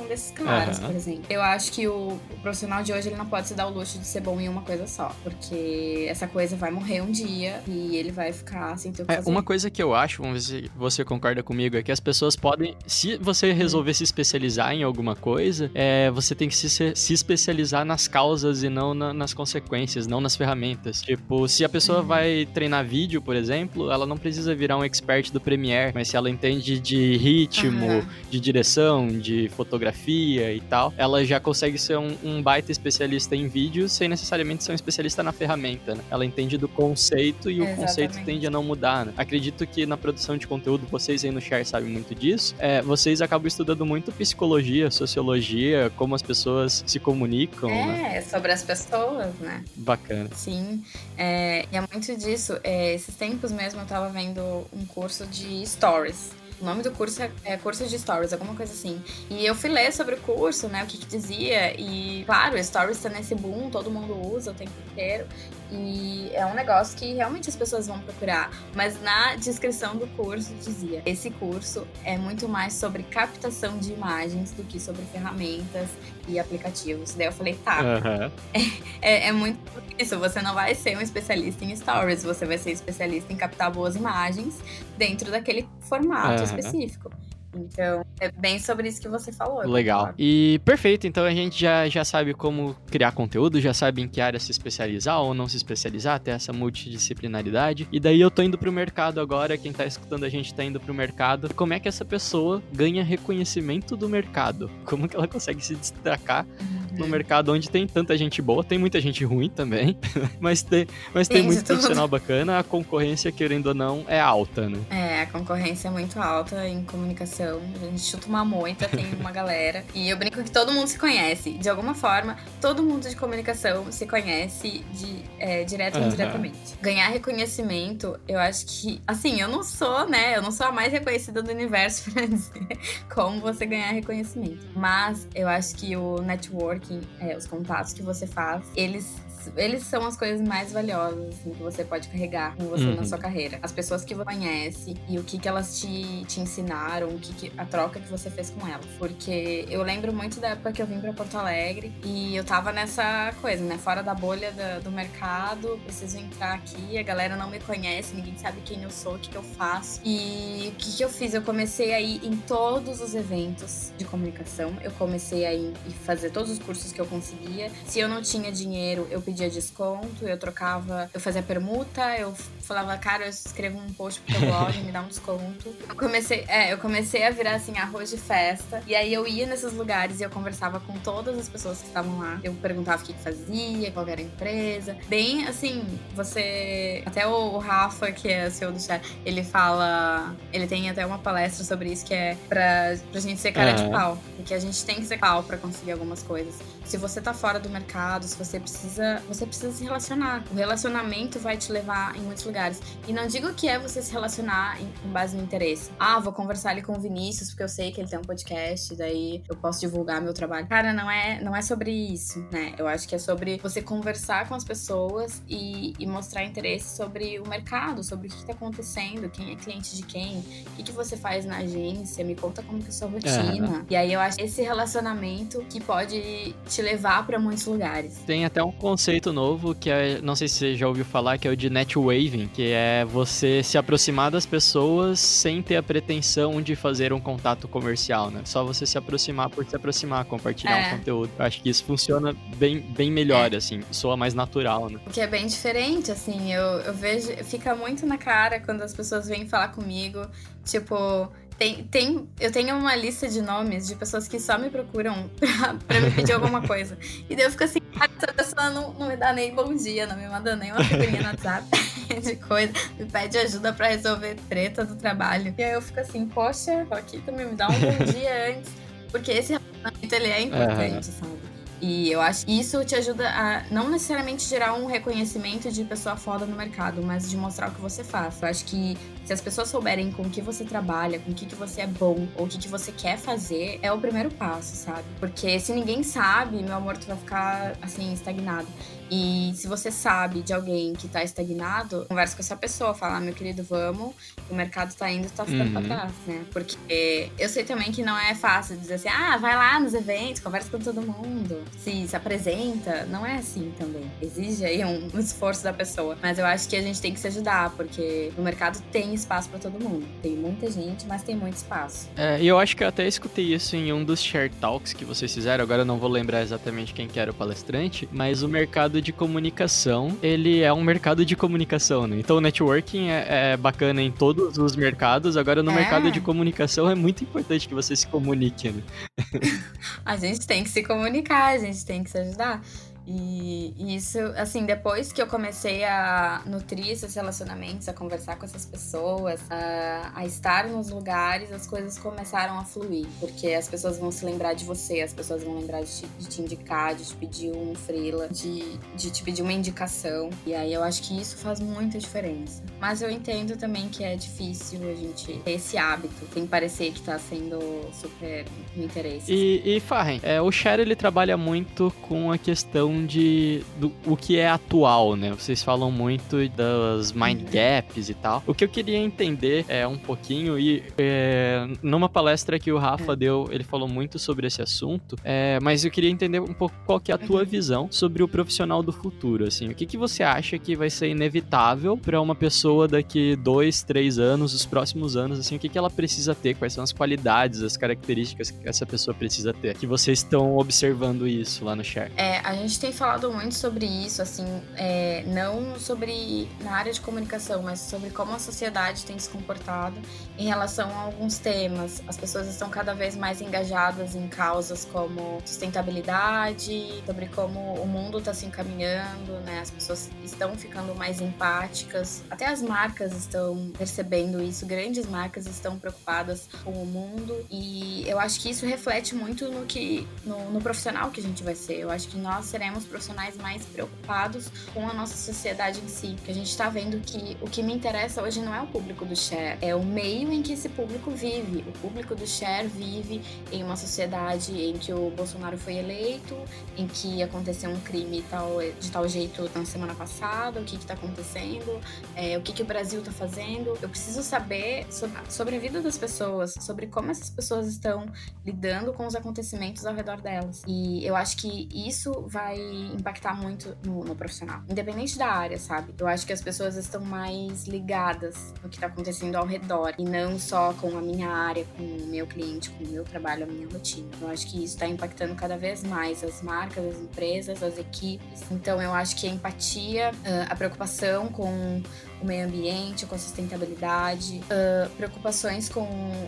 um 0.01 0.07
desses 0.07 0.31
caras, 0.31 0.79
Aham. 0.79 0.87
por 0.87 0.95
exemplo. 0.95 1.23
Eu 1.29 1.41
acho 1.41 1.71
que 1.71 1.87
o, 1.87 2.19
o 2.31 2.39
profissional 2.41 2.83
de 2.83 2.91
hoje 2.93 3.09
ele 3.09 3.15
não 3.17 3.25
pode 3.25 3.47
se 3.47 3.53
dar 3.53 3.67
o 3.67 3.69
luxo 3.69 3.97
de 3.99 4.05
ser 4.05 4.21
bom 4.21 4.39
em 4.39 4.49
uma 4.49 4.61
coisa 4.61 4.87
só, 4.87 5.15
porque 5.23 6.05
essa 6.09 6.27
coisa 6.27 6.55
vai 6.55 6.71
morrer 6.71 7.01
um 7.01 7.11
dia 7.11 7.61
e 7.67 7.95
ele 7.95 8.11
vai 8.11 8.31
ficar 8.33 8.77
sem 8.77 8.91
ter 8.91 9.03
o 9.03 9.05
que 9.05 9.11
É, 9.11 9.15
fazer. 9.17 9.29
uma 9.29 9.43
coisa 9.43 9.69
que 9.69 9.81
eu 9.81 9.93
acho, 9.93 10.21
vamos 10.21 10.47
ver 10.47 10.61
se 10.63 10.71
você 10.75 11.03
concorda 11.05 11.41
comigo, 11.43 11.75
é 11.77 11.83
que 11.83 11.91
as 11.91 11.99
pessoas 11.99 12.35
podem, 12.35 12.75
se 12.85 13.17
você 13.17 13.51
resolver 13.53 13.93
se 13.93 14.03
especializar 14.03 14.73
em 14.73 14.83
alguma 14.83 15.15
coisa, 15.15 15.69
é, 15.73 16.09
você 16.11 16.33
tem 16.35 16.47
que 16.49 16.55
se, 16.55 16.69
se 16.95 17.13
especializar 17.13 17.85
nas 17.85 18.07
causas 18.07 18.63
e 18.63 18.69
não 18.69 18.93
na- 18.93 19.13
nas 19.13 19.33
consequências, 19.33 20.07
não 20.07 20.19
nas 20.21 20.35
ferramentas. 20.35 21.01
Tipo, 21.01 21.47
se 21.47 21.63
a 21.63 21.69
pessoa 21.69 22.01
vai 22.01 22.47
treinar 22.53 22.85
vídeo, 22.85 23.21
por 23.21 23.35
exemplo, 23.35 23.91
ela 23.91 24.05
não 24.05 24.17
precisa 24.17 24.53
virar 24.55 24.77
um 24.77 24.83
expert 24.83 25.31
do 25.31 25.39
Premiere, 25.39 25.91
mas 25.93 26.07
se 26.07 26.15
ela 26.17 26.29
entende 26.29 26.79
de 26.79 27.17
ritmo, 27.17 27.85
Aham. 27.89 28.07
de 28.29 28.39
direção, 28.39 29.07
de 29.07 29.49
fotografia 29.49 29.90
e 30.07 30.61
tal, 30.69 30.93
ela 30.97 31.23
já 31.25 31.39
consegue 31.39 31.77
ser 31.77 31.97
um, 31.97 32.15
um 32.23 32.41
baita 32.41 32.71
especialista 32.71 33.35
em 33.35 33.47
vídeo 33.47 33.87
sem 33.89 34.07
necessariamente 34.07 34.63
ser 34.63 34.71
um 34.71 34.75
especialista 34.75 35.23
na 35.23 35.31
ferramenta, 35.31 35.95
né? 35.95 36.03
Ela 36.09 36.25
entende 36.25 36.57
do 36.57 36.67
conceito 36.67 37.49
e 37.49 37.61
o 37.61 37.75
conceito 37.75 38.11
Exatamente. 38.11 38.25
tende 38.25 38.47
a 38.47 38.49
não 38.49 38.63
mudar, 38.63 39.05
né? 39.05 39.13
Acredito 39.17 39.65
que 39.65 39.85
na 39.85 39.97
produção 39.97 40.37
de 40.37 40.47
conteúdo, 40.47 40.87
vocês 40.89 41.23
aí 41.23 41.31
no 41.31 41.41
Share 41.41 41.65
sabem 41.65 41.89
muito 41.89 42.13
disso, 42.15 42.55
é, 42.59 42.81
vocês 42.81 43.21
acabam 43.21 43.47
estudando 43.47 43.85
muito 43.85 44.11
psicologia, 44.11 44.89
sociologia, 44.91 45.91
como 45.95 46.15
as 46.15 46.21
pessoas 46.21 46.83
se 46.85 46.99
comunicam, 46.99 47.69
né? 47.69 48.17
É, 48.17 48.21
sobre 48.21 48.51
as 48.51 48.63
pessoas, 48.63 49.33
né? 49.39 49.63
Bacana. 49.75 50.29
Sim, 50.33 50.83
é, 51.17 51.65
e 51.71 51.77
é 51.77 51.81
muito 51.81 52.15
disso. 52.15 52.59
É, 52.63 52.93
esses 52.93 53.15
tempos 53.15 53.51
mesmo 53.51 53.81
eu 53.81 53.85
tava 53.85 54.09
vendo 54.09 54.41
um 54.73 54.85
curso 54.85 55.25
de 55.25 55.65
stories. 55.65 56.40
O 56.61 56.65
nome 56.65 56.83
do 56.83 56.91
curso 56.91 57.23
é, 57.23 57.31
é 57.43 57.57
curso 57.57 57.85
de 57.87 57.97
stories, 57.97 58.31
alguma 58.31 58.55
coisa 58.55 58.71
assim. 58.71 59.01
E 59.29 59.43
eu 59.43 59.55
fui 59.55 59.69
ler 59.69 59.91
sobre 59.91 60.13
o 60.13 60.17
curso, 60.19 60.67
né, 60.67 60.83
o 60.83 60.85
que, 60.85 60.97
que 60.97 61.05
dizia. 61.07 61.73
E, 61.79 62.23
claro, 62.25 62.63
stories 62.63 63.01
tá 63.01 63.09
nesse 63.09 63.33
boom, 63.33 63.71
todo 63.71 63.89
mundo 63.89 64.15
usa 64.31 64.51
o 64.51 64.53
tempo 64.53 64.71
inteiro. 64.91 65.25
E 65.71 66.29
é 66.33 66.45
um 66.45 66.53
negócio 66.53 66.97
que 66.97 67.13
realmente 67.13 67.49
as 67.49 67.55
pessoas 67.55 67.87
vão 67.87 67.99
procurar. 67.99 68.51
Mas 68.75 69.01
na 69.01 69.35
descrição 69.35 69.95
do 69.95 70.05
curso 70.07 70.53
dizia: 70.55 71.01
esse 71.05 71.31
curso 71.31 71.87
é 72.03 72.17
muito 72.17 72.47
mais 72.49 72.73
sobre 72.73 73.03
captação 73.03 73.77
de 73.77 73.93
imagens 73.93 74.51
do 74.51 74.63
que 74.63 74.79
sobre 74.79 75.03
ferramentas 75.03 75.89
e 76.27 76.37
aplicativos. 76.39 77.13
Daí 77.13 77.27
eu 77.27 77.31
falei: 77.31 77.55
tá, 77.55 77.79
Aham. 77.79 78.31
é, 79.01 79.27
é 79.27 79.31
muito 79.31 79.59
isso. 79.97 80.17
Você 80.19 80.41
não 80.41 80.53
vai 80.53 80.75
ser 80.75 80.97
um 80.97 81.01
especialista 81.01 81.63
em 81.63 81.75
stories, 81.75 82.23
você 82.23 82.45
vai 82.45 82.57
ser 82.57 82.71
especialista 82.71 83.31
em 83.31 83.37
captar 83.37 83.71
boas 83.71 83.95
imagens 83.95 84.59
dentro 84.97 85.31
daquele 85.31 85.67
formato 85.81 86.43
Aham. 86.43 86.43
específico. 86.43 87.11
Então, 87.55 88.03
é 88.21 88.31
bem 88.31 88.59
sobre 88.59 88.87
isso 88.87 89.01
que 89.01 89.09
você 89.09 89.31
falou. 89.31 89.67
Legal. 89.67 90.01
concordo. 90.01 90.15
E 90.19 90.61
perfeito, 90.63 91.07
então 91.07 91.25
a 91.25 91.31
gente 91.31 91.59
já, 91.59 91.89
já 91.89 92.05
sabe 92.05 92.35
como 92.35 92.75
criar 92.85 93.11
conteúdo, 93.13 93.59
já 93.59 93.73
sabe 93.73 94.03
em 94.03 94.07
que 94.07 94.21
área 94.21 94.39
se 94.39 94.51
especializar 94.51 95.19
ou 95.19 95.33
não 95.33 95.47
se 95.47 95.57
especializar, 95.57 96.19
ter 96.19 96.31
essa 96.31 96.53
multidisciplinaridade. 96.53 97.87
E 97.91 97.99
daí 97.99 98.21
eu 98.21 98.29
tô 98.29 98.43
indo 98.43 98.59
pro 98.59 98.71
mercado 98.71 99.19
agora, 99.19 99.57
quem 99.57 99.73
tá 99.73 99.87
escutando 99.87 100.23
a 100.23 100.29
gente 100.29 100.53
tá 100.53 100.63
indo 100.63 100.79
pro 100.79 100.93
mercado. 100.93 101.51
Como 101.55 101.73
é 101.73 101.79
que 101.79 101.87
essa 101.87 102.05
pessoa 102.05 102.61
ganha 102.71 103.03
reconhecimento 103.03 103.97
do 103.97 104.07
mercado? 104.07 104.69
Como 104.85 105.09
que 105.09 105.15
ela 105.15 105.27
consegue 105.27 105.65
se 105.65 105.73
destacar 105.73 106.45
no 106.91 107.07
mercado 107.07 107.51
onde 107.51 107.69
tem 107.69 107.87
tanta 107.87 108.17
gente 108.17 108.41
boa, 108.41 108.63
tem 108.63 108.77
muita 108.77 108.99
gente 108.99 109.23
ruim 109.23 109.49
também, 109.49 109.97
mas 110.39 110.61
tem, 110.61 110.87
mas 111.13 111.27
tem 111.27 111.43
muito 111.43 111.59
tudo. 111.59 111.67
profissional 111.67 112.07
bacana, 112.07 112.59
a 112.59 112.63
concorrência, 112.63 113.31
querendo 113.31 113.67
ou 113.67 113.73
não, 113.73 114.05
é 114.07 114.19
alta, 114.19 114.69
né? 114.69 114.79
É, 114.89 115.21
a 115.21 115.25
concorrência 115.27 115.87
é 115.87 115.91
muito 115.91 116.19
alta 116.19 116.67
em 116.67 116.83
comunicação. 116.83 117.61
A 117.81 117.85
gente 117.85 118.10
uma 118.27 118.45
moita, 118.45 118.87
tem 118.87 119.13
uma 119.19 119.31
galera. 119.31 119.83
E 119.93 120.09
eu 120.09 120.17
brinco 120.17 120.43
que 120.43 120.51
todo 120.51 120.71
mundo 120.71 120.87
se 120.87 120.97
conhece. 120.97 121.51
De 121.51 121.69
alguma 121.69 121.93
forma, 121.93 122.37
todo 122.59 122.83
mundo 122.83 123.07
de 123.09 123.15
comunicação 123.15 123.91
se 123.91 124.05
conhece 124.05 124.79
de, 124.93 125.23
é, 125.39 125.63
direto 125.63 125.95
ou 125.95 126.01
Aham. 126.01 126.09
indiretamente. 126.09 126.75
Ganhar 126.81 127.07
reconhecimento, 127.09 128.19
eu 128.27 128.39
acho 128.39 128.65
que. 128.65 129.01
Assim, 129.07 129.41
eu 129.41 129.47
não 129.47 129.63
sou, 129.63 130.07
né? 130.07 130.35
Eu 130.35 130.41
não 130.41 130.51
sou 130.51 130.67
a 130.67 130.71
mais 130.71 130.91
reconhecida 130.91 131.41
do 131.41 131.51
universo 131.51 132.09
pra 132.11 132.25
dizer 132.25 132.79
como 133.13 133.41
você 133.41 133.65
ganhar 133.65 133.91
reconhecimento. 133.91 134.65
Mas 134.75 135.27
eu 135.33 135.47
acho 135.47 135.75
que 135.75 135.95
o 135.95 136.21
networking, 136.21 137.01
é, 137.19 137.35
os 137.35 137.45
contatos 137.47 137.93
que 137.93 138.01
você 138.01 138.25
faz, 138.27 138.63
eles. 138.75 139.21
Eles 139.55 139.83
são 139.83 140.05
as 140.05 140.15
coisas 140.17 140.45
mais 140.47 140.71
valiosas 140.71 141.29
assim, 141.29 141.51
que 141.51 141.61
você 141.63 141.83
pode 141.83 142.07
carregar 142.07 142.55
com 142.55 142.65
você 142.65 142.85
Uhum. 142.85 142.95
na 142.95 143.05
sua 143.05 143.17
carreira. 143.17 143.59
As 143.61 143.71
pessoas 143.71 144.03
que 144.03 144.13
você 144.15 144.25
conhece 144.25 144.95
e 145.09 145.17
o 145.19 145.23
que, 145.23 145.37
que 145.37 145.47
elas 145.47 145.79
te, 145.79 146.23
te 146.25 146.39
ensinaram, 146.39 147.09
o 147.09 147.19
que, 147.19 147.33
que- 147.33 147.51
a 147.57 147.65
troca 147.65 147.99
que 147.99 148.07
você 148.09 148.29
fez 148.29 148.49
com 148.49 148.67
elas. 148.67 148.85
Porque 148.97 149.65
eu 149.69 149.83
lembro 149.83 150.13
muito 150.13 150.39
da 150.39 150.49
época 150.49 150.71
que 150.71 150.81
eu 150.81 150.85
vim 150.87 150.99
pra 150.99 151.13
Porto 151.13 151.35
Alegre 151.37 151.91
e 152.03 152.35
eu 152.35 152.43
tava 152.43 152.71
nessa 152.71 153.33
coisa, 153.41 153.63
né? 153.63 153.77
Fora 153.77 154.01
da 154.01 154.13
bolha 154.13 154.51
da- 154.51 154.79
do 154.79 154.91
mercado, 154.91 155.79
preciso 155.83 156.17
entrar 156.17 156.53
aqui, 156.55 156.97
a 156.97 157.03
galera 157.03 157.35
não 157.35 157.49
me 157.49 157.59
conhece, 157.59 158.15
ninguém 158.15 158.37
sabe 158.37 158.61
quem 158.65 158.83
eu 158.83 158.89
sou, 158.91 159.15
o 159.15 159.19
que, 159.19 159.29
que 159.29 159.35
eu 159.37 159.43
faço. 159.43 160.01
E 160.05 160.69
o 160.73 160.75
que, 160.75 160.97
que 160.97 161.03
eu 161.03 161.09
fiz? 161.09 161.33
Eu 161.33 161.41
comecei 161.41 161.93
a 161.93 161.99
ir 162.01 162.23
em 162.25 162.35
todos 162.35 163.01
os 163.01 163.13
eventos 163.15 163.91
de 163.97 164.05
comunicação, 164.05 164.73
eu 164.83 164.91
comecei 164.91 165.45
a 165.45 165.53
ir 165.53 165.73
e 165.87 165.91
fazer 165.91 166.29
todos 166.31 166.51
os 166.51 166.59
cursos 166.59 166.91
que 166.91 166.99
eu 167.01 167.05
conseguia. 167.05 167.71
Se 167.85 167.99
eu 167.99 168.07
não 168.07 168.21
tinha 168.21 168.51
dinheiro, 168.51 169.07
eu 169.09 169.21
pedia 169.31 169.49
desconto, 169.49 170.27
eu 170.27 170.37
trocava, 170.37 171.09
eu 171.13 171.19
fazia 171.19 171.41
permuta, 171.41 172.17
eu 172.17 172.35
falava, 172.61 172.97
cara, 172.97 173.25
eu 173.25 173.29
escrevo 173.29 173.77
um 173.77 173.91
post 173.93 174.19
pro 174.21 174.33
teu 174.33 174.47
blog, 174.47 174.77
me 174.83 174.91
dá 174.91 175.01
um 175.01 175.07
desconto. 175.07 175.73
Eu 175.87 175.95
comecei, 175.95 176.43
é, 176.47 176.73
eu 176.73 176.77
comecei 176.77 177.25
a 177.25 177.31
virar 177.31 177.55
assim 177.55 177.77
arroz 177.77 178.09
de 178.09 178.17
festa. 178.17 178.83
E 178.85 178.93
aí 178.93 179.13
eu 179.13 179.25
ia 179.25 179.45
nesses 179.45 179.73
lugares 179.73 180.19
e 180.19 180.23
eu 180.23 180.29
conversava 180.29 180.79
com 180.81 180.97
todas 180.99 181.37
as 181.37 181.47
pessoas 181.47 181.79
que 181.79 181.87
estavam 181.87 182.19
lá. 182.19 182.39
Eu 182.43 182.53
perguntava 182.55 183.01
o 183.01 183.05
que, 183.05 183.13
que 183.13 183.21
fazia, 183.21 183.91
qual 183.91 184.07
era 184.07 184.19
a 184.19 184.23
empresa. 184.23 184.97
Bem 185.07 185.47
assim, 185.47 185.83
você. 186.13 187.01
Até 187.05 187.25
o 187.25 187.57
Rafa, 187.57 188.11
que 188.11 188.29
é 188.29 188.47
o 188.47 188.51
CEO 188.51 188.71
do 188.71 188.81
chat, 188.81 189.01
ele 189.25 189.43
fala. 189.43 190.35
Ele 190.51 190.67
tem 190.67 190.89
até 190.89 191.05
uma 191.05 191.17
palestra 191.17 191.63
sobre 191.63 191.91
isso 191.91 192.05
que 192.05 192.13
é 192.13 192.37
pra, 192.49 192.97
pra 193.11 193.19
gente 193.19 193.39
ser 193.39 193.51
cara 193.51 193.71
de 193.73 193.89
pau. 193.89 194.17
Porque 194.35 194.53
a 194.53 194.59
gente 194.59 194.83
tem 194.85 194.95
que 194.95 195.05
ser 195.05 195.17
pau 195.17 195.43
pra 195.43 195.57
conseguir 195.57 195.93
algumas 195.93 196.21
coisas. 196.21 196.55
Se 196.85 196.97
você 196.97 197.21
tá 197.21 197.33
fora 197.33 197.59
do 197.59 197.69
mercado, 197.69 198.25
se 198.25 198.35
você 198.35 198.59
precisa. 198.59 199.20
Você 199.27 199.45
precisa 199.45 199.71
se 199.71 199.83
relacionar. 199.83 200.43
O 200.51 200.55
relacionamento 200.55 201.39
vai 201.39 201.57
te 201.57 201.71
levar 201.71 202.15
em 202.15 202.21
muitos 202.21 202.43
lugares. 202.43 202.81
E 203.07 203.13
não 203.13 203.27
digo 203.27 203.53
que 203.53 203.67
é 203.67 203.79
você 203.79 204.01
se 204.01 204.11
relacionar 204.11 204.81
em, 204.81 204.91
com 205.01 205.09
base 205.09 205.35
no 205.35 205.43
interesse. 205.43 205.91
Ah, 205.99 206.19
vou 206.19 206.33
conversar 206.33 206.71
ali 206.71 206.81
com 206.81 206.93
o 206.93 206.99
Vinícius, 206.99 207.49
porque 207.49 207.63
eu 207.63 207.69
sei 207.69 207.91
que 207.91 208.01
ele 208.01 208.09
tem 208.09 208.19
um 208.19 208.23
podcast, 208.23 208.95
daí 208.95 209.41
eu 209.47 209.55
posso 209.55 209.79
divulgar 209.79 210.21
meu 210.21 210.33
trabalho. 210.33 210.67
Cara, 210.67 210.93
não 210.93 211.09
é, 211.09 211.41
não 211.41 211.55
é 211.55 211.61
sobre 211.61 211.91
isso, 211.91 212.45
né? 212.51 212.73
Eu 212.77 212.87
acho 212.87 213.07
que 213.07 213.15
é 213.15 213.19
sobre 213.19 213.57
você 213.57 213.81
conversar 213.81 214.47
com 214.47 214.55
as 214.55 214.63
pessoas 214.63 215.41
e, 215.47 215.93
e 215.99 216.05
mostrar 216.07 216.43
interesse 216.43 216.95
sobre 216.95 217.39
o 217.39 217.47
mercado, 217.47 218.03
sobre 218.03 218.27
o 218.27 218.29
que 218.29 218.37
está 218.37 218.53
acontecendo, 218.53 219.29
quem 219.29 219.51
é 219.51 219.55
cliente 219.55 219.95
de 219.95 220.03
quem, 220.03 220.39
o 220.39 220.75
que, 220.75 220.83
que 220.83 220.91
você 220.91 221.15
faz 221.15 221.45
na 221.45 221.57
agência, 221.57 222.23
me 222.23 222.35
conta 222.35 222.61
como 222.63 222.79
que 222.79 222.87
é 222.87 222.89
a 222.89 222.91
sua 222.91 223.07
rotina. 223.07 223.67
Uhum. 223.67 223.85
E 223.89 223.95
aí 223.95 224.11
eu 224.13 224.19
acho 224.19 224.39
esse 224.41 224.61
relacionamento 224.61 225.63
que 225.69 225.79
pode 225.79 226.55
te 226.67 226.81
levar 226.81 227.25
para 227.25 227.39
muitos 227.39 227.65
lugares. 227.65 228.19
Tem 228.25 228.45
até 228.45 228.63
um 228.63 228.71
conceito 228.71 229.10
novo 229.33 229.75
que 229.75 229.89
é, 229.89 230.21
não 230.21 230.35
sei 230.35 230.47
se 230.47 230.55
você 230.55 230.75
já 230.75 230.87
ouviu 230.87 231.03
falar, 231.03 231.37
que 231.37 231.47
é 231.47 231.51
o 231.51 231.55
de 231.55 231.69
netwaving, 231.69 232.47
que 232.47 232.71
é 232.71 233.05
você 233.05 233.63
se 233.63 233.77
aproximar 233.77 234.31
das 234.31 234.45
pessoas 234.45 235.19
sem 235.19 235.61
ter 235.61 235.75
a 235.75 235.83
pretensão 235.83 236.61
de 236.61 236.75
fazer 236.75 237.11
um 237.11 237.19
contato 237.19 237.67
comercial, 237.67 238.29
né? 238.31 238.41
Só 238.45 238.63
você 238.63 238.85
se 238.85 238.97
aproximar 238.97 239.49
por 239.49 239.65
se 239.65 239.75
aproximar, 239.75 240.25
compartilhar 240.25 240.77
é. 240.77 240.87
um 240.87 240.97
conteúdo. 240.97 241.31
Eu 241.37 241.45
acho 241.45 241.61
que 241.61 241.69
isso 241.69 241.83
funciona 241.83 242.35
bem, 242.55 242.79
bem 242.79 243.11
melhor, 243.11 243.53
é. 243.53 243.57
assim, 243.57 243.81
soa 243.91 244.15
mais 244.15 244.33
natural, 244.33 244.89
né? 244.89 244.99
Que 245.11 245.21
é 245.21 245.27
bem 245.27 245.47
diferente, 245.47 246.11
assim, 246.11 246.53
eu, 246.53 246.63
eu 246.81 246.93
vejo, 246.93 247.29
fica 247.43 247.75
muito 247.75 248.05
na 248.05 248.17
cara 248.17 248.59
quando 248.59 248.81
as 248.81 248.93
pessoas 248.93 249.27
vêm 249.27 249.47
falar 249.47 249.69
comigo, 249.69 250.25
tipo, 250.63 251.29
tem, 251.61 251.83
tem, 251.83 252.27
eu 252.39 252.51
tenho 252.51 252.75
uma 252.75 252.95
lista 252.95 253.29
de 253.29 253.39
nomes 253.39 253.87
de 253.87 253.95
pessoas 253.95 254.27
que 254.27 254.39
só 254.39 254.57
me 254.57 254.71
procuram 254.71 255.29
pra, 255.37 255.75
pra 255.87 256.01
me 256.01 256.09
pedir 256.09 256.33
alguma 256.33 256.65
coisa. 256.65 256.97
E 257.29 257.35
daí 257.35 257.45
eu 257.45 257.51
fico 257.51 257.63
assim, 257.63 257.80
essa 257.99 258.33
pessoa 258.33 258.69
não, 258.69 258.93
não 258.93 259.07
me 259.07 259.15
dá 259.15 259.33
nem 259.33 259.53
bom 259.53 259.73
dia, 259.75 260.05
não 260.07 260.15
me 260.15 260.27
manda 260.27 260.55
nem 260.55 260.71
uma 260.71 260.83
figurinha 260.83 261.21
no 261.21 261.27
WhatsApp 261.29 261.67
de 262.21 262.35
coisa, 262.37 262.73
me 262.97 263.05
pede 263.05 263.37
ajuda 263.37 263.73
pra 263.73 263.87
resolver 263.87 264.35
treta 264.49 264.85
do 264.85 264.95
trabalho. 264.95 265.53
E 265.57 265.63
aí 265.63 265.73
eu 265.73 265.81
fico 265.81 265.99
assim, 265.99 266.27
poxa, 266.27 266.85
aqui 266.91 267.19
também 267.19 267.45
me 267.45 267.55
dá 267.55 267.67
um 267.67 267.79
bom 267.79 268.05
dia 268.11 268.49
antes. 268.49 268.71
Porque 269.11 269.31
esse 269.31 269.53
relacionamento, 269.53 270.15
ele 270.15 270.27
é 270.27 270.41
importante, 270.41 271.07
uhum. 271.07 271.13
sabe? 271.19 271.50
E 271.81 272.11
eu 272.11 272.21
acho 272.21 272.45
que 272.45 272.59
isso 272.59 272.83
te 272.85 272.93
ajuda 272.93 273.27
a 273.27 273.63
não 273.71 273.89
necessariamente 273.89 274.43
gerar 274.47 274.73
um 274.73 274.85
reconhecimento 274.85 275.71
de 275.71 275.83
pessoa 275.83 276.15
foda 276.15 276.45
no 276.45 276.55
mercado, 276.55 277.01
mas 277.01 277.29
de 277.29 277.35
mostrar 277.35 277.69
o 277.69 277.73
que 277.73 277.81
você 277.81 278.03
faz. 278.03 278.39
Eu 278.41 278.47
acho 278.47 278.65
que 278.65 278.95
se 279.25 279.33
as 279.33 279.41
pessoas 279.41 279.67
souberem 279.67 280.11
com 280.11 280.23
o 280.23 280.29
que 280.29 280.41
você 280.41 280.63
trabalha, 280.63 281.19
com 281.19 281.31
o 281.31 281.33
que, 281.33 281.45
que 281.45 281.55
você 281.55 281.81
é 281.81 281.87
bom, 281.87 282.27
ou 282.35 282.45
o 282.45 282.47
que, 282.47 282.59
que 282.59 282.67
você 282.67 282.91
quer 282.91 283.17
fazer, 283.17 283.79
é 283.81 283.91
o 283.91 283.97
primeiro 283.97 284.29
passo, 284.29 284.75
sabe? 284.75 285.03
Porque 285.19 285.59
se 285.59 285.73
ninguém 285.73 286.03
sabe, 286.03 286.61
meu 286.61 286.75
amor, 286.75 286.97
tu 286.97 287.07
vai 287.07 287.17
ficar 287.17 287.73
assim, 287.81 288.13
estagnado. 288.13 288.67
E 289.11 289.51
se 289.55 289.67
você 289.67 289.91
sabe 289.91 290.41
de 290.41 290.53
alguém 290.53 290.93
que 290.93 291.09
tá 291.09 291.21
estagnado, 291.21 292.05
conversa 292.07 292.33
com 292.33 292.41
essa 292.41 292.55
pessoa, 292.55 292.93
fala, 292.93 293.17
ah, 293.17 293.19
meu 293.19 293.33
querido, 293.33 293.61
vamos, 293.61 294.15
o 294.49 294.55
mercado 294.55 294.95
tá 294.95 295.11
indo, 295.11 295.29
tá 295.29 295.43
ficando 295.43 295.65
uhum. 295.65 295.71
pra 295.73 295.81
trás, 295.81 296.13
né? 296.25 296.45
Porque 296.51 297.29
eu 297.37 297.49
sei 297.49 297.65
também 297.65 297.91
que 297.91 298.03
não 298.03 298.17
é 298.17 298.33
fácil 298.33 298.77
dizer 298.77 298.93
assim, 298.93 299.09
ah, 299.09 299.35
vai 299.35 299.53
lá 299.53 299.77
nos 299.81 299.93
eventos, 299.93 300.39
conversa 300.39 300.69
com 300.69 300.79
todo 300.79 301.01
mundo, 301.01 301.61
se, 301.77 302.07
se 302.07 302.15
apresenta. 302.15 303.05
Não 303.07 303.25
é 303.25 303.35
assim 303.35 303.73
também. 303.77 304.09
Exige 304.21 304.63
aí 304.63 304.85
um, 304.85 305.09
um 305.13 305.19
esforço 305.19 305.61
da 305.61 305.73
pessoa. 305.73 306.17
Mas 306.21 306.39
eu 306.39 306.45
acho 306.45 306.69
que 306.69 306.77
a 306.77 306.81
gente 306.81 307.01
tem 307.01 307.13
que 307.13 307.19
se 307.19 307.27
ajudar, 307.27 307.71
porque 307.71 308.31
no 308.37 308.43
mercado 308.43 308.81
tem 308.93 309.13
espaço 309.13 309.49
para 309.49 309.59
todo 309.59 309.77
mundo. 309.77 310.07
Tem 310.21 310.37
muita 310.37 310.71
gente, 310.71 311.05
mas 311.05 311.21
tem 311.21 311.35
muito 311.35 311.55
espaço. 311.55 312.09
É, 312.15 312.41
e 312.41 312.47
eu 312.47 312.57
acho 312.57 312.77
que 312.77 312.83
eu 312.83 312.87
até 312.87 313.05
escutei 313.05 313.53
isso 313.53 313.75
em 313.75 313.91
um 313.91 314.05
dos 314.05 314.21
share 314.21 314.49
talks 314.61 314.93
que 314.93 315.03
vocês 315.03 315.33
fizeram, 315.33 315.63
agora 315.63 315.81
eu 315.81 315.85
não 315.85 315.97
vou 315.97 316.09
lembrar 316.09 316.41
exatamente 316.41 316.93
quem 316.93 317.09
que 317.09 317.19
era 317.19 317.31
o 317.31 317.33
palestrante, 317.33 318.07
mas 318.09 318.41
o 318.41 318.47
mercado 318.47 319.00
de 319.01 319.11
comunicação, 319.11 320.17
ele 320.21 320.61
é 320.61 320.71
um 320.71 320.83
mercado 320.83 321.25
de 321.25 321.35
comunicação, 321.35 322.07
né? 322.07 322.17
Então 322.19 322.37
o 322.37 322.41
networking 322.41 323.09
é, 323.09 323.53
é 323.53 323.57
bacana 323.57 324.01
em 324.01 324.11
todos 324.11 324.57
os 324.57 324.75
mercados, 324.75 325.35
agora 325.35 325.61
no 325.63 325.71
é. 325.71 325.75
mercado 325.75 326.11
de 326.11 326.21
comunicação 326.21 326.89
é 326.89 326.95
muito 326.95 327.23
importante 327.23 327.67
que 327.67 327.73
você 327.73 327.95
se 327.95 328.07
comunique, 328.07 328.69
né? 328.69 328.83
a 330.05 330.15
gente 330.15 330.45
tem 330.45 330.63
que 330.63 330.69
se 330.69 330.83
comunicar, 330.83 331.55
a 331.55 331.57
gente 331.57 331.85
tem 331.85 332.03
que 332.03 332.09
se 332.09 332.17
ajudar. 332.17 332.61
E, 333.07 333.73
isso, 333.95 334.19
assim, 334.37 334.65
depois 334.65 335.11
que 335.11 335.21
eu 335.21 335.27
comecei 335.27 335.83
a 335.83 336.41
nutrir 336.45 336.89
esses 336.89 337.13
relacionamentos, 337.15 337.87
a 337.89 337.93
conversar 337.93 338.37
com 338.37 338.45
essas 338.45 338.65
pessoas, 338.65 339.39
a, 339.49 340.11
a, 340.15 340.25
estar 340.25 340.67
nos 340.67 340.89
lugares, 340.89 341.51
as 341.51 341.65
coisas 341.65 341.97
começaram 341.97 342.59
a 342.59 342.63
fluir. 342.63 343.07
Porque 343.19 343.53
as 343.53 343.67
pessoas 343.67 343.97
vão 343.97 344.11
se 344.11 344.23
lembrar 344.25 344.53
de 344.53 344.65
você, 344.65 345.01
as 345.01 345.13
pessoas 345.13 345.43
vão 345.43 345.59
lembrar 345.59 345.81
de 345.81 345.91
te, 345.91 346.07
de 346.19 346.27
te 346.27 346.41
indicar, 346.41 346.95
de 346.95 347.05
te 347.05 347.15
pedir 347.15 347.51
um 347.51 347.73
freela, 347.75 348.27
de, 348.29 348.77
de 348.95 349.11
te 349.11 349.23
pedir 349.23 349.41
uma 349.41 349.53
indicação. 349.53 350.29
E 350.45 350.53
aí 350.53 350.73
eu 350.73 350.83
acho 350.83 351.01
que 351.03 351.19
isso 351.19 351.37
faz 351.37 351.59
muita 351.59 351.97
diferença. 351.97 352.63
Mas 352.79 353.01
eu 353.01 353.09
entendo 353.09 353.57
também 353.57 353.89
que 353.89 354.03
é 354.03 354.15
difícil 354.15 354.79
a 354.89 354.95
gente 354.95 355.39
ter 355.39 355.51
esse 355.51 355.77
hábito, 355.77 356.27
sem 356.33 356.45
parecer 356.45 356.91
que 356.91 357.01
tá 357.01 357.17
sendo 357.17 357.59
super 357.93 358.45
no 358.75 358.83
interesse. 358.83 359.31
E, 359.31 359.77
e 359.77 359.79
Farren, 359.79 360.19
é, 360.23 360.41
o 360.41 360.51
Share 360.51 360.81
ele 360.81 360.95
trabalha 360.95 361.35
muito 361.37 361.93
com 362.01 362.31
a 362.31 362.37
questão 362.37 363.00
questão 363.01 363.05
de 363.05 363.63
do, 363.79 363.91
o 364.05 364.15
que 364.15 364.37
é 364.37 364.49
atual, 364.49 365.15
né? 365.15 365.31
Vocês 365.31 365.63
falam 365.63 365.91
muito 365.91 366.47
das 366.49 367.11
mind 367.11 367.43
gaps 367.49 368.09
e 368.09 368.13
tal. 368.13 368.43
O 368.45 368.53
que 368.53 368.63
eu 368.63 368.69
queria 368.69 368.97
entender 368.97 369.65
é 369.67 369.87
um 369.87 369.97
pouquinho, 369.97 370.59
e 370.59 370.83
é, 370.97 371.67
numa 371.81 372.09
palestra 372.09 372.59
que 372.59 372.71
o 372.71 372.77
Rafa 372.77 373.15
deu, 373.15 373.47
ele 373.51 373.63
falou 373.63 373.87
muito 373.87 374.19
sobre 374.19 374.47
esse 374.47 374.61
assunto, 374.61 375.15
é, 375.23 375.59
mas 375.61 375.85
eu 375.85 375.91
queria 375.91 376.09
entender 376.09 376.39
um 376.39 376.53
pouco 376.53 376.75
qual 376.85 376.99
que 376.99 377.11
é 377.11 377.15
a 377.15 377.17
tua 377.17 377.43
visão 377.43 377.87
sobre 377.91 378.23
o 378.23 378.27
profissional 378.27 378.83
do 378.83 378.91
futuro, 378.91 379.45
assim. 379.45 379.69
O 379.69 379.75
que, 379.75 379.85
que 379.85 379.97
você 379.97 380.23
acha 380.23 380.57
que 380.57 380.75
vai 380.75 380.89
ser 380.89 381.09
inevitável 381.09 381.97
para 381.97 382.21
uma 382.21 382.35
pessoa 382.35 382.87
daqui 382.87 383.35
dois, 383.35 383.83
três 383.83 384.19
anos, 384.19 384.53
os 384.53 384.65
próximos 384.65 385.15
anos, 385.15 385.39
assim, 385.39 385.55
o 385.55 385.59
que, 385.59 385.69
que 385.69 385.77
ela 385.77 385.89
precisa 385.89 386.35
ter, 386.35 386.55
quais 386.55 386.73
são 386.73 386.83
as 386.83 386.91
qualidades, 386.91 387.61
as 387.61 387.77
características 387.77 388.51
que 388.51 388.67
essa 388.67 388.85
pessoa 388.85 389.13
precisa 389.13 389.53
ter, 389.53 389.75
que 389.77 389.87
vocês 389.87 390.19
estão 390.19 390.57
observando 390.57 391.27
isso 391.27 391.63
lá 391.65 391.75
no 391.75 391.83
Share? 391.83 392.11
É, 392.17 392.39
a 392.39 392.55
gente 392.55 392.79
tem 392.81 392.91
falado 392.91 393.31
muito 393.31 393.53
sobre 393.53 393.85
isso, 393.85 394.23
assim, 394.23 394.43
é, 394.75 395.23
não 395.27 395.79
sobre 395.79 396.49
na 396.61 396.71
área 396.71 396.91
de 396.91 396.99
comunicação, 396.99 397.61
mas 397.61 397.79
sobre 397.79 398.09
como 398.09 398.33
a 398.33 398.39
sociedade 398.39 399.05
tem 399.05 399.19
se 399.19 399.29
comportado 399.29 400.01
em 400.35 400.47
relação 400.47 400.89
a 400.89 401.01
alguns 401.01 401.37
temas. 401.37 402.01
As 402.07 402.17
pessoas 402.17 402.47
estão 402.47 402.71
cada 402.71 402.95
vez 402.95 403.15
mais 403.15 403.39
engajadas 403.39 404.15
em 404.15 404.27
causas 404.27 404.83
como 404.83 405.39
sustentabilidade, 405.45 407.03
sobre 407.05 407.27
como 407.27 407.75
o 407.75 407.87
mundo 407.87 408.17
está 408.17 408.33
se 408.33 408.47
encaminhando, 408.47 409.33
né? 409.45 409.59
As 409.61 409.69
pessoas 409.69 410.09
estão 410.23 410.57
ficando 410.57 410.95
mais 410.95 411.21
empáticas. 411.21 412.23
Até 412.31 412.47
as 412.47 412.63
marcas 412.63 413.13
estão 413.13 413.71
percebendo 413.77 414.41
isso, 414.41 414.65
grandes 414.65 415.05
marcas 415.05 415.45
estão 415.45 415.77
preocupadas 415.77 416.49
com 416.63 416.71
o 416.71 416.85
mundo 416.87 417.45
e 417.51 418.03
eu 418.07 418.19
acho 418.19 418.39
que 418.39 418.49
isso 418.49 418.65
reflete 418.65 419.13
muito 419.13 419.51
no 419.51 419.67
que 419.67 420.07
no, 420.25 420.49
no 420.49 420.59
profissional 420.59 421.11
que 421.11 421.19
a 421.19 421.23
gente 421.23 421.43
vai 421.43 421.53
ser. 421.53 421.75
Eu 421.75 421.91
acho 421.91 422.07
que 422.07 422.17
nós 422.17 422.45
seremos 422.45 422.70
seremos 422.71 422.85
profissionais 422.85 423.37
mais 423.37 423.65
preocupados 423.65 424.49
com 424.73 424.87
a 424.87 424.93
nossa 424.93 425.15
sociedade 425.15 425.79
em 425.79 425.87
si. 425.87 426.15
Que 426.23 426.31
a 426.31 426.33
gente 426.33 426.49
está 426.49 426.69
vendo 426.69 426.99
que 427.01 427.37
o 427.41 427.49
que 427.49 427.61
me 427.61 427.73
interessa 427.73 428.21
hoje 428.21 428.41
não 428.41 428.53
é 428.53 428.61
o 428.61 428.67
público 428.67 429.05
do 429.05 429.15
share, 429.15 429.57
é 429.61 429.75
o 429.75 429.83
meio 429.83 430.31
em 430.31 430.41
que 430.41 430.53
esse 430.53 430.69
público 430.69 431.11
vive. 431.11 431.65
O 431.67 431.71
público 431.79 432.15
do 432.15 432.25
share 432.25 432.67
vive 432.67 433.21
em 433.51 433.63
uma 433.63 433.75
sociedade 433.75 434.53
em 434.53 434.77
que 434.77 434.93
o 434.93 435.09
Bolsonaro 435.09 435.57
foi 435.57 435.75
eleito, 435.75 436.37
em 436.77 436.87
que 436.87 437.21
aconteceu 437.21 437.69
um 437.69 437.79
crime 437.81 438.23
tal, 438.29 438.59
de 438.79 438.91
tal 438.91 439.07
jeito 439.07 439.49
na 439.53 439.65
semana 439.65 439.93
passada, 439.93 440.59
o 440.59 440.63
que 440.63 440.75
está 440.75 440.93
acontecendo, 440.93 441.79
é, 442.15 442.37
o 442.37 442.41
que, 442.41 442.53
que 442.53 442.61
o 442.61 442.65
Brasil 442.65 442.99
está 442.99 443.11
fazendo. 443.11 443.77
Eu 443.81 443.89
preciso 443.89 444.23
saber 444.23 444.85
sobre, 444.91 445.19
sobre 445.29 445.55
a 445.57 445.59
vida 445.59 445.81
das 445.81 445.97
pessoas, 445.97 446.53
sobre 446.61 446.87
como 446.87 447.11
essas 447.11 447.29
pessoas 447.29 447.67
estão 447.67 448.05
lidando 448.45 448.93
com 448.93 449.05
os 449.05 449.15
acontecimentos 449.15 449.85
ao 449.85 449.93
redor 449.93 450.21
delas. 450.21 450.61
E 450.67 451.05
eu 451.05 451.15
acho 451.15 451.37
que 451.37 451.67
isso 451.73 452.25
vai 452.27 452.60
impactar 452.93 453.35
muito 453.35 453.77
no, 453.85 454.03
no, 454.03 454.15
profissional. 454.15 454.61
Independente 454.69 455.17
da 455.17 455.27
área, 455.27 455.57
sabe? 455.57 455.93
Eu 455.97 456.07
acho 456.07 456.25
que 456.25 456.33
as 456.33 456.41
pessoas 456.41 456.75
estão 456.75 457.01
mais 457.01 457.65
ligadas 457.65 458.53
no 458.63 458.69
que 458.69 458.79
tá 458.79 458.87
acontecendo 458.87 459.35
ao 459.35 459.45
redor 459.45 459.93
e 459.97 460.03
não 460.03 460.39
só 460.39 460.73
com 460.73 460.97
a 460.97 461.01
minha 461.01 461.29
área, 461.29 461.65
com 461.77 461.83
o 461.83 462.07
meu 462.07 462.27
cliente, 462.27 462.69
com 462.71 462.83
o 462.83 462.87
meu 462.87 463.03
trabalho, 463.03 463.43
a 463.43 463.47
minha 463.47 463.67
rotina. 463.67 464.09
Eu 464.21 464.29
acho 464.29 464.47
que 464.47 464.63
isso 464.63 464.77
tá 464.77 464.87
impactando 464.87 465.35
cada 465.35 465.57
vez 465.57 465.83
mais 465.83 466.23
as 466.23 466.41
marcas, 466.41 466.85
as 466.85 466.97
empresas, 466.97 467.63
as 467.63 467.77
equipes. 467.77 468.41
Então 468.51 468.81
eu 468.81 468.93
acho 468.93 469.15
que 469.15 469.27
a 469.27 469.29
empatia, 469.29 470.11
a 470.49 470.55
preocupação 470.55 471.27
com 471.27 471.81
o 472.21 472.25
meio 472.25 472.45
ambiente, 472.45 473.05
com 473.05 473.15
a 473.15 473.17
sustentabilidade, 473.17 474.41
uh, 474.45 474.89
preocupações 474.91 475.67
com, 475.67 475.87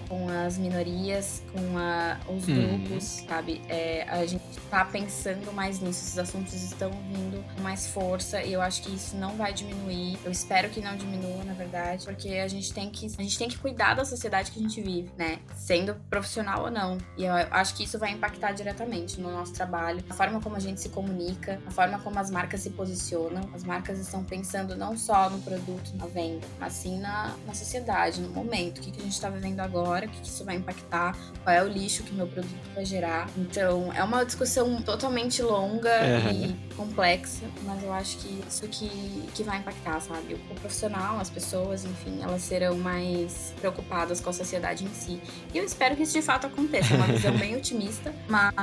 com 0.10 0.28
as 0.30 0.58
minorias, 0.58 1.44
com 1.52 1.78
a, 1.78 2.18
os 2.28 2.48
uhum. 2.48 2.78
grupos, 2.78 3.20
uhum. 3.20 3.28
sabe? 3.28 3.62
É, 3.70 4.04
a 4.10 4.26
gente 4.26 4.44
tá 4.70 4.84
pensando 4.84 5.52
mais 5.54 5.80
nisso, 5.80 6.02
esses 6.04 6.18
assuntos 6.18 6.54
estão 6.54 6.90
vindo 6.90 7.44
com 7.56 7.62
mais 7.62 7.88
força 7.88 8.42
e 8.42 8.54
eu 8.54 8.62
acho 8.62 8.82
que 8.82 8.94
isso 8.94 9.16
não 9.16 9.36
vai 9.36 9.54
diminuir. 9.54 10.18
Eu 10.26 10.32
espero 10.32 10.70
que 10.70 10.82
não 10.82 10.96
diminua, 10.96 11.44
na 11.44 11.54
verdade, 11.54 12.06
porque 12.06 12.30
a 12.30 12.48
gente 12.48 12.74
tem 12.74 12.90
que, 12.90 13.06
a 13.06 13.22
gente 13.22 13.38
tem 13.38 13.48
que 13.48 13.58
cuidar 13.58 13.94
da 13.94 14.06
sociedade 14.06 14.52
que 14.52 14.60
a 14.60 14.62
gente 14.62 14.82
vive, 14.82 15.12
né? 15.18 15.40
Sendo 15.56 15.96
profissional 16.10 16.64
ou 16.64 16.72
não. 16.72 16.98
E 17.18 17.24
eu 17.24 17.34
acho 17.34 17.76
que 17.76 17.84
isso 17.84 18.00
vai 18.00 18.12
impactar 18.12 18.52
diretamente 18.54 19.20
no 19.22 19.32
nosso 19.32 19.54
trabalho, 19.54 20.04
a 20.10 20.14
forma 20.14 20.42
como 20.42 20.56
a 20.56 20.60
gente 20.60 20.82
se 20.82 20.90
comunica, 20.90 21.60
a 21.68 21.72
forma 21.72 22.00
como 22.00 22.18
as 22.20 22.32
marcas 22.32 22.62
se 22.62 22.72
posicionam. 22.72 23.50
As 23.54 23.64
marcas 23.64 24.00
estão 24.00 24.24
pensando 24.24 24.76
não 24.76 24.98
só 24.98 25.30
no 25.30 25.40
produto 25.40 25.83
produto 25.84 25.98
na 25.98 26.06
venda, 26.08 26.48
mas 26.60 26.74
sim 26.74 27.00
na, 27.00 27.36
na 27.46 27.54
sociedade, 27.54 28.22
no 28.22 28.30
momento. 28.30 28.78
O 28.78 28.82
que, 28.82 28.92
que 28.92 29.00
a 29.00 29.04
gente 29.04 29.14
está 29.14 29.30
vivendo 29.30 29.60
agora, 29.60 30.06
o 30.06 30.10
que, 30.10 30.22
que 30.22 30.28
isso 30.28 30.46
vai 30.46 30.56
impactar, 30.56 31.18
qual 31.44 31.56
é 31.56 31.64
o 31.64 31.68
lixo 31.68 32.04
que 32.04 32.14
meu 32.14 32.28
produto 32.28 32.54
vai 32.74 32.86
gerar. 32.86 33.30
Então, 33.38 33.92
é 33.94 34.04
uma 34.04 34.24
discussão 34.24 34.82
totalmente 34.82 35.42
longa 35.42 35.90
é. 35.90 36.32
e 36.32 36.56
complexa, 36.76 37.46
mas 37.64 37.84
eu 37.84 37.94
acho 37.94 38.18
que 38.18 38.44
isso 38.48 38.68
que, 38.68 38.90
que 39.34 39.44
vai 39.44 39.60
impactar, 39.60 40.00
sabe? 40.00 40.36
O 40.36 40.56
profissional, 40.56 41.20
as 41.20 41.30
pessoas, 41.30 41.86
enfim, 41.86 42.22
elas 42.22 42.42
serão 42.42 42.78
mais 42.78 43.54
preocupadas 43.60 44.20
com 44.22 44.30
a 44.30 44.34
sociedade 44.34 44.84
em 44.84 44.94
si. 44.94 45.22
E 45.54 45.58
eu 45.58 45.64
espero 45.64 45.96
que 45.96 46.04
isso 46.04 46.14
de 46.14 46.22
fato 46.22 46.48
aconteça. 46.48 46.94
É 46.94 46.98
uma 46.98 47.08
visão 47.08 47.36
bem 47.38 47.56
otimista, 47.56 48.14
mas 48.28 48.54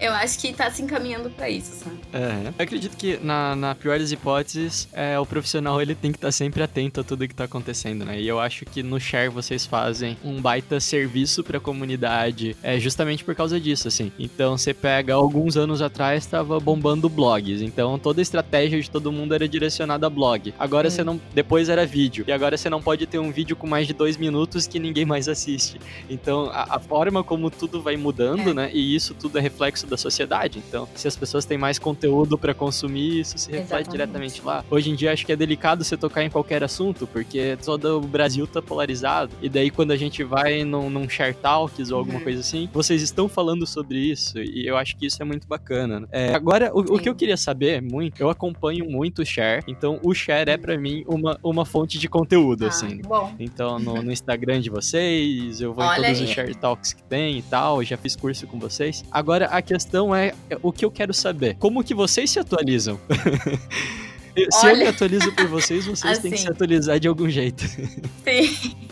eu 0.00 0.12
acho 0.12 0.38
que 0.38 0.52
tá 0.52 0.70
se 0.70 0.82
encaminhando 0.82 1.30
para 1.30 1.48
isso, 1.48 1.84
sabe? 1.84 1.96
É, 2.12 2.48
eu 2.48 2.64
acredito 2.64 2.96
que 2.96 3.18
na, 3.22 3.56
na 3.56 3.74
pior 3.74 3.98
das 3.98 4.12
hipóteses, 4.12 4.88
é, 4.92 5.18
o 5.18 5.26
profissional 5.26 5.80
ele 5.80 5.94
tem 5.94 6.12
que 6.12 6.18
estar 6.18 6.28
tá 6.28 6.32
sempre 6.32 6.62
atento 6.62 7.00
a 7.00 7.04
tudo 7.04 7.26
que 7.26 7.34
tá 7.34 7.44
acontecendo, 7.44 8.04
né? 8.04 8.20
E 8.20 8.28
eu 8.28 8.38
acho 8.38 8.64
que 8.64 8.82
no 8.82 9.00
Share 9.00 9.28
vocês 9.28 9.64
fazem 9.64 10.16
um 10.24 10.40
baita 10.40 10.80
serviço 10.80 11.42
pra 11.42 11.58
comunidade, 11.58 12.56
é 12.62 12.78
justamente 12.78 13.24
por 13.24 13.34
causa 13.34 13.58
disso, 13.58 13.88
assim. 13.88 14.12
Então 14.18 14.56
você 14.56 14.74
pega, 14.74 15.14
alguns 15.14 15.56
anos 15.56 15.80
atrás 15.80 16.24
estava 16.24 16.60
bombando 16.60 17.08
blogs, 17.08 17.62
então 17.62 17.98
toda 17.98 18.20
a 18.20 18.22
estratégia 18.22 18.80
de 18.80 18.90
todo 18.90 19.10
mundo 19.10 19.34
era 19.34 19.48
direcionada 19.48 20.06
a 20.06 20.10
blog. 20.10 20.52
Agora 20.58 20.90
você 20.90 21.02
não, 21.02 21.20
depois 21.34 21.68
era 21.68 21.86
vídeo, 21.86 22.24
e 22.28 22.32
agora 22.32 22.56
você 22.56 22.68
não 22.68 22.82
pode 22.82 23.06
ter 23.06 23.18
um 23.18 23.30
vídeo 23.32 23.56
com 23.56 23.66
mais 23.66 23.86
de 23.86 23.94
dois 23.94 24.16
minutos 24.16 24.66
que 24.66 24.78
ninguém 24.78 25.04
mais 25.04 25.28
assiste. 25.28 25.80
Então 26.08 26.50
a, 26.52 26.76
a 26.76 26.78
forma 26.78 27.24
como 27.24 27.50
tudo 27.50 27.80
vai 27.80 27.96
mudando, 27.96 28.50
é. 28.50 28.54
né? 28.54 28.70
E 28.72 28.94
isso 28.94 29.14
tudo 29.14 29.38
é 29.38 29.40
reflexo 29.40 29.85
reflexo 29.86 29.90
da 29.90 29.96
sociedade. 29.96 30.62
Então, 30.68 30.88
se 30.94 31.06
as 31.08 31.16
pessoas 31.16 31.44
têm 31.44 31.56
mais 31.56 31.78
conteúdo 31.78 32.36
para 32.36 32.52
consumir, 32.52 33.20
isso 33.20 33.38
se 33.38 33.50
reflete 33.50 33.66
Exatamente. 33.66 33.90
diretamente 33.90 34.42
lá. 34.44 34.64
Hoje 34.70 34.90
em 34.90 34.94
dia, 34.94 35.12
acho 35.12 35.24
que 35.24 35.32
é 35.32 35.36
delicado 35.36 35.84
você 35.84 35.96
tocar 35.96 36.24
em 36.24 36.30
qualquer 36.30 36.62
assunto, 36.62 37.06
porque 37.06 37.56
todo 37.64 37.98
o 37.98 38.00
Brasil 38.00 38.46
tá 38.46 38.60
polarizado. 38.60 39.32
E 39.40 39.48
daí, 39.48 39.70
quando 39.70 39.92
a 39.92 39.96
gente 39.96 40.22
vai 40.24 40.64
num, 40.64 40.90
num 40.90 41.08
Share 41.08 41.34
Talks 41.34 41.90
ou 41.90 41.98
alguma 41.98 42.18
uhum. 42.18 42.24
coisa 42.24 42.40
assim, 42.40 42.68
vocês 42.72 43.02
estão 43.02 43.28
falando 43.28 43.66
sobre 43.66 43.98
isso. 43.98 44.38
E 44.38 44.66
eu 44.66 44.76
acho 44.76 44.96
que 44.96 45.06
isso 45.06 45.22
é 45.22 45.24
muito 45.24 45.46
bacana. 45.46 46.00
Né? 46.00 46.06
É, 46.10 46.34
agora, 46.34 46.70
o, 46.74 46.80
o, 46.80 46.98
que 46.98 47.08
eu 47.08 47.14
queria 47.14 47.36
saber 47.36 47.80
muito, 47.80 48.20
eu 48.20 48.28
acompanho 48.28 48.84
muito 48.90 49.22
o 49.22 49.24
Share. 49.24 49.62
Então, 49.68 50.00
o 50.02 50.12
Share 50.12 50.50
é 50.50 50.56
para 50.56 50.76
mim 50.76 51.04
uma, 51.06 51.38
uma 51.42 51.64
fonte 51.64 51.98
de 51.98 52.08
conteúdo, 52.08 52.64
ah, 52.64 52.68
assim. 52.68 53.00
Bom. 53.02 53.34
Então, 53.38 53.78
no, 53.78 54.02
no, 54.02 54.12
Instagram 54.12 54.60
de 54.60 54.70
vocês, 54.70 55.60
eu 55.60 55.72
vou 55.72 55.84
Olha 55.84 55.98
em 55.98 56.02
todos 56.02 56.18
aí. 56.20 56.24
os 56.24 56.30
Share 56.30 56.54
Talks 56.54 56.92
que 56.92 57.02
tem 57.02 57.38
e 57.38 57.42
tal. 57.42 57.82
Já 57.82 57.96
fiz 57.96 58.16
curso 58.16 58.46
com 58.46 58.58
vocês. 58.58 59.04
Agora, 59.10 59.46
a 59.46 59.62
questão 59.62 59.75
é 60.14 60.34
o 60.62 60.72
que 60.72 60.84
eu 60.84 60.90
quero 60.90 61.12
saber. 61.12 61.56
Como 61.56 61.84
que 61.84 61.94
vocês 61.94 62.30
se 62.30 62.38
atualizam? 62.38 62.98
se 64.50 64.66
Olha... 64.66 64.72
eu 64.72 64.76
me 64.76 64.86
atualizo 64.86 65.32
por 65.32 65.46
vocês, 65.46 65.86
vocês 65.86 66.12
assim, 66.12 66.22
têm 66.22 66.30
que 66.32 66.38
se 66.38 66.44
assim. 66.44 66.52
atualizar 66.52 67.00
de 67.00 67.08
algum 67.08 67.28
jeito. 67.28 67.64
Sim. 67.66 68.76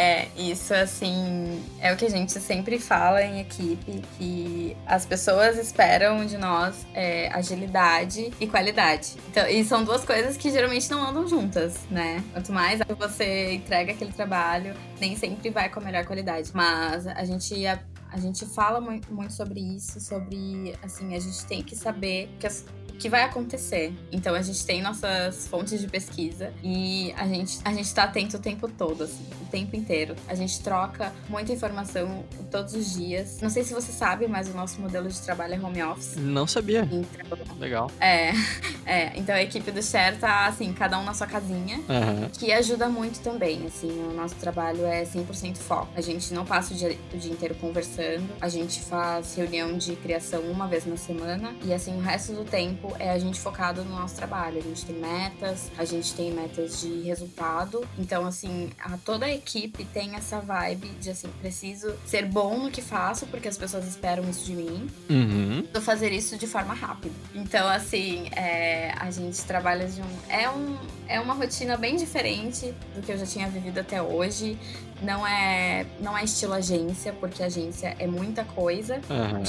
É, 0.00 0.28
isso 0.36 0.72
assim 0.72 1.60
é 1.80 1.92
o 1.92 1.96
que 1.96 2.04
a 2.04 2.08
gente 2.08 2.30
sempre 2.38 2.78
fala 2.78 3.20
em 3.20 3.40
equipe, 3.40 4.00
que 4.16 4.76
as 4.86 5.04
pessoas 5.04 5.58
esperam 5.58 6.24
de 6.24 6.38
nós 6.38 6.86
é, 6.94 7.28
agilidade 7.32 8.32
e 8.38 8.46
qualidade. 8.46 9.16
Então, 9.28 9.48
e 9.48 9.64
são 9.64 9.82
duas 9.82 10.04
coisas 10.04 10.36
que 10.36 10.52
geralmente 10.52 10.88
não 10.88 11.04
andam 11.04 11.26
juntas, 11.26 11.80
né? 11.90 12.22
Quanto 12.32 12.52
mais 12.52 12.80
você 12.96 13.54
entrega 13.54 13.90
aquele 13.90 14.12
trabalho, 14.12 14.72
nem 15.00 15.16
sempre 15.16 15.50
vai 15.50 15.68
com 15.68 15.80
a 15.80 15.82
melhor 15.82 16.06
qualidade. 16.06 16.52
Mas 16.54 17.04
a 17.08 17.24
gente 17.24 17.66
a, 18.10 18.18
gente 18.18 18.44
fala 18.46 18.80
muito, 18.80 19.12
muito 19.12 19.32
sobre 19.32 19.60
isso, 19.60 20.00
sobre 20.00 20.74
assim, 20.82 21.14
a 21.14 21.20
gente 21.20 21.44
tem 21.46 21.62
que 21.62 21.76
saber 21.76 22.30
que 22.38 22.46
as, 22.46 22.64
que 22.98 23.08
vai 23.08 23.22
acontecer. 23.22 23.94
Então 24.10 24.34
a 24.34 24.42
gente 24.42 24.64
tem 24.66 24.82
nossas 24.82 25.46
fontes 25.46 25.80
de 25.80 25.86
pesquisa 25.86 26.52
e 26.62 27.12
a 27.16 27.26
gente 27.26 27.58
a 27.64 27.72
gente 27.72 27.94
tá 27.94 28.04
atento 28.04 28.36
o 28.36 28.40
tempo 28.40 28.68
todo, 28.68 29.04
assim, 29.04 29.24
o 29.40 29.46
tempo 29.46 29.76
inteiro. 29.76 30.14
A 30.26 30.34
gente 30.34 30.60
troca 30.60 31.12
muita 31.28 31.52
informação 31.52 32.24
todos 32.50 32.74
os 32.74 32.94
dias. 32.94 33.40
Não 33.40 33.50
sei 33.50 33.62
se 33.62 33.72
você 33.72 33.92
sabe, 33.92 34.26
mas 34.26 34.48
o 34.48 34.52
nosso 34.54 34.80
modelo 34.80 35.08
de 35.08 35.20
trabalho 35.20 35.54
é 35.54 35.58
home 35.58 35.82
office. 35.82 36.16
Não 36.16 36.46
sabia. 36.46 36.88
Então, 36.90 37.38
Legal. 37.58 37.90
É, 38.00 38.32
é. 38.84 39.12
Então 39.16 39.34
a 39.34 39.42
equipe 39.42 39.70
do 39.70 39.82
Share 39.82 40.16
tá 40.18 40.46
assim, 40.46 40.72
cada 40.72 40.98
um 40.98 41.04
na 41.04 41.14
sua 41.14 41.26
casinha, 41.26 41.78
uhum. 41.78 42.28
que 42.32 42.52
ajuda 42.52 42.88
muito 42.88 43.20
também. 43.20 43.66
Assim, 43.66 43.90
o 43.90 44.12
nosso 44.12 44.34
trabalho 44.36 44.84
é 44.84 45.04
100% 45.04 45.56
foco. 45.56 45.88
A 45.94 46.00
gente 46.00 46.34
não 46.34 46.44
passa 46.44 46.74
o 46.74 46.76
dia, 46.76 46.96
o 47.14 47.16
dia 47.16 47.32
inteiro 47.32 47.54
conversando. 47.54 47.97
A 48.40 48.48
gente 48.48 48.80
faz 48.80 49.34
reunião 49.34 49.76
de 49.76 49.96
criação 49.96 50.42
uma 50.42 50.66
vez 50.66 50.86
na 50.86 50.96
semana 50.96 51.54
e 51.64 51.72
assim 51.72 51.96
o 51.96 52.00
resto 52.00 52.32
do 52.32 52.44
tempo 52.44 52.58
tempo 52.58 52.94
é 52.98 53.10
a 53.10 53.18
gente 53.18 53.38
focado 53.40 53.84
no 53.84 53.90
nosso 53.90 54.16
trabalho. 54.16 54.58
A 54.58 54.60
gente 54.60 54.84
tem 54.84 54.96
metas, 54.96 55.70
a 55.76 55.84
gente 55.84 56.14
tem 56.14 56.32
metas 56.32 56.80
de 56.80 57.02
resultado. 57.02 57.86
Então, 57.98 58.26
assim, 58.26 58.70
a, 58.78 58.96
toda 58.98 59.26
a 59.26 59.32
equipe 59.32 59.84
tem 59.84 60.14
essa 60.14 60.40
vibe 60.40 60.88
de 61.00 61.10
assim, 61.10 61.28
preciso 61.40 61.94
ser 62.04 62.26
bom 62.26 62.58
no 62.58 62.70
que 62.70 62.82
faço, 62.82 63.26
porque 63.26 63.48
as 63.48 63.56
pessoas 63.56 63.86
esperam 63.86 64.28
isso 64.28 64.44
de 64.44 64.54
mim. 64.54 64.88
Uhum. 65.08 65.66
Vou 65.72 65.82
fazer 65.82 66.12
isso 66.12 66.36
de 66.36 66.46
forma 66.46 66.74
rápida. 66.74 67.14
Então, 67.34 67.68
assim, 67.68 68.28
é, 68.36 68.92
a 68.98 69.10
gente 69.10 69.42
trabalha 69.44 69.86
de 69.86 70.00
um. 70.00 70.18
É, 70.28 70.48
um. 70.50 70.76
É 71.08 71.18
uma 71.18 71.34
rotina 71.34 71.76
bem 71.76 71.96
diferente 71.96 72.74
do 72.94 73.02
que 73.02 73.10
eu 73.10 73.18
já 73.18 73.24
tinha 73.24 73.48
vivido 73.48 73.78
até 73.80 74.00
hoje. 74.00 74.58
Não 75.00 75.26
é, 75.26 75.86
não 76.00 76.16
é 76.16 76.24
estilo 76.24 76.52
agência, 76.52 77.12
porque 77.12 77.42
agência 77.42 77.96
é 77.98 78.06
muita 78.06 78.44
coisa. 78.44 79.00
Uhum. 79.08 79.42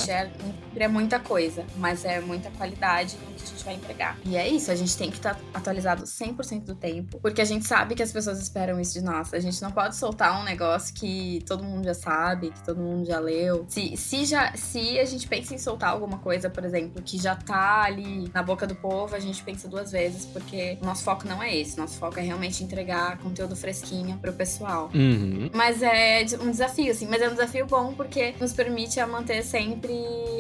É 0.75 0.87
muita 0.87 1.19
coisa, 1.19 1.65
mas 1.77 2.05
é 2.05 2.21
muita 2.21 2.49
qualidade 2.51 3.17
que 3.39 3.45
a 3.45 3.47
gente 3.47 3.65
vai 3.65 3.75
entregar. 3.75 4.17
E 4.25 4.35
é 4.35 4.47
isso, 4.47 4.71
a 4.71 4.75
gente 4.75 4.95
tem 4.97 5.09
que 5.09 5.17
estar 5.17 5.35
tá 5.35 5.41
atualizado 5.53 6.03
100% 6.03 6.65
do 6.65 6.75
tempo, 6.75 7.19
porque 7.19 7.41
a 7.41 7.45
gente 7.45 7.65
sabe 7.65 7.95
que 7.95 8.03
as 8.03 8.11
pessoas 8.11 8.39
esperam 8.39 8.79
isso 8.79 8.93
de 8.93 9.01
nós. 9.01 9.33
A 9.33 9.39
gente 9.39 9.61
não 9.61 9.71
pode 9.71 9.95
soltar 9.95 10.39
um 10.39 10.43
negócio 10.43 10.93
que 10.93 11.43
todo 11.47 11.63
mundo 11.63 11.85
já 11.85 11.93
sabe, 11.93 12.51
que 12.51 12.63
todo 12.63 12.79
mundo 12.79 13.05
já 13.05 13.19
leu. 13.19 13.65
Se, 13.67 13.95
se, 13.97 14.25
já, 14.25 14.55
se 14.55 14.99
a 14.99 15.05
gente 15.05 15.27
pensa 15.27 15.53
em 15.53 15.57
soltar 15.57 15.91
alguma 15.91 16.17
coisa, 16.19 16.49
por 16.49 16.63
exemplo, 16.63 17.01
que 17.01 17.17
já 17.17 17.35
tá 17.35 17.83
ali 17.83 18.29
na 18.33 18.43
boca 18.43 18.67
do 18.67 18.75
povo, 18.75 19.15
a 19.15 19.19
gente 19.19 19.41
pensa 19.43 19.67
duas 19.67 19.91
vezes, 19.91 20.25
porque 20.25 20.77
o 20.81 20.85
nosso 20.85 21.03
foco 21.03 21.27
não 21.27 21.41
é 21.41 21.55
esse. 21.55 21.77
Nosso 21.77 21.97
foco 21.97 22.19
é 22.19 22.23
realmente 22.23 22.63
entregar 22.63 23.17
conteúdo 23.19 23.55
fresquinho 23.55 24.17
pro 24.17 24.33
pessoal. 24.33 24.89
Uhum. 24.93 25.49
Mas 25.53 25.81
é 25.81 26.25
um 26.41 26.51
desafio, 26.51 26.91
assim. 26.91 27.07
Mas 27.07 27.21
é 27.21 27.27
um 27.29 27.33
desafio 27.33 27.65
bom 27.65 27.93
porque 27.93 28.33
nos 28.39 28.53
permite 28.53 28.99
a 28.99 29.07
manter 29.07 29.43
sempre 29.43 29.93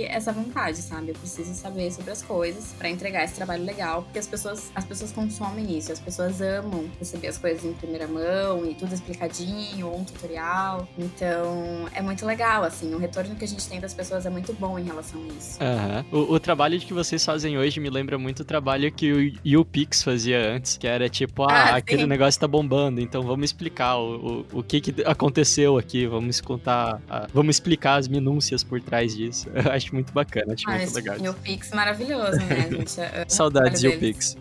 essa 0.05 0.31
vontade, 0.31 0.77
sabe? 0.77 1.09
Eu 1.09 1.15
preciso 1.15 1.53
saber 1.53 1.91
sobre 1.91 2.11
as 2.11 2.21
coisas 2.21 2.73
para 2.89 2.91
entregar 2.91 3.23
esse 3.23 3.35
trabalho 3.35 3.63
legal, 3.63 4.03
porque 4.03 4.19
as 4.19 4.27
pessoas, 4.27 4.71
as 4.73 4.83
pessoas 4.83 5.11
consomem 5.11 5.77
isso, 5.77 5.91
as 5.91 5.99
pessoas 5.99 6.41
amam 6.41 6.89
receber 6.97 7.27
as 7.27 7.37
coisas 7.37 7.63
em 7.63 7.73
primeira 7.73 8.07
mão 8.07 8.65
e 8.65 8.73
tudo 8.73 8.93
explicadinho, 8.93 9.87
ou 9.87 9.99
um 9.99 10.03
tutorial. 10.03 10.87
Então, 10.97 11.87
é 11.93 12.01
muito 12.01 12.25
legal, 12.25 12.63
assim. 12.63 12.93
O 12.93 12.97
retorno 12.97 13.35
que 13.35 13.45
a 13.45 13.47
gente 13.47 13.67
tem 13.67 13.79
das 13.79 13.93
pessoas 13.93 14.25
é 14.25 14.29
muito 14.29 14.53
bom 14.53 14.79
em 14.79 14.83
relação 14.83 15.21
a 15.21 15.27
isso. 15.27 15.59
Uhum. 15.61 16.19
O, 16.19 16.33
o 16.33 16.39
trabalho 16.39 16.79
que 16.79 16.93
vocês 16.93 17.23
fazem 17.23 17.57
hoje 17.57 17.79
me 17.79 17.89
lembra 17.89 18.17
muito 18.17 18.41
o 18.41 18.45
trabalho 18.45 18.91
que 18.91 19.11
o 19.45 19.59
UPix 19.59 20.01
fazia 20.01 20.53
antes, 20.53 20.77
que 20.77 20.87
era 20.87 21.07
tipo, 21.09 21.43
ah, 21.43 21.47
ah 21.49 21.75
aquele 21.75 22.05
negócio 22.05 22.39
tá 22.39 22.47
bombando, 22.47 23.01
então 23.01 23.21
vamos 23.21 23.45
explicar 23.45 23.97
o, 23.97 24.45
o, 24.51 24.59
o 24.59 24.63
que 24.63 24.81
que 24.81 25.03
aconteceu 25.03 25.77
aqui, 25.77 26.07
vamos 26.07 26.41
contar, 26.41 27.01
a- 27.09 27.27
vamos 27.33 27.57
explicar 27.57 27.97
as 27.97 28.07
minúcias 28.07 28.63
por 28.63 28.81
trás 28.81 29.15
disso. 29.15 29.49
Eu 29.59 29.71
acho 29.71 29.93
muito 29.93 30.13
bacana, 30.13 30.53
acho 30.53 30.63
Ah, 30.67 30.77
muito 30.77 30.93
legal. 30.93 31.17
E 31.19 31.27
o 31.27 31.33
Pix 31.33 31.71
maravilhoso, 31.71 32.37
né, 32.37 32.69
gente? 32.79 32.99
Eu 32.99 33.05
amo 33.05 33.25
o 33.27 33.31
Saudades 33.31 33.83
e. 33.83 33.91
Pix. 33.97 34.37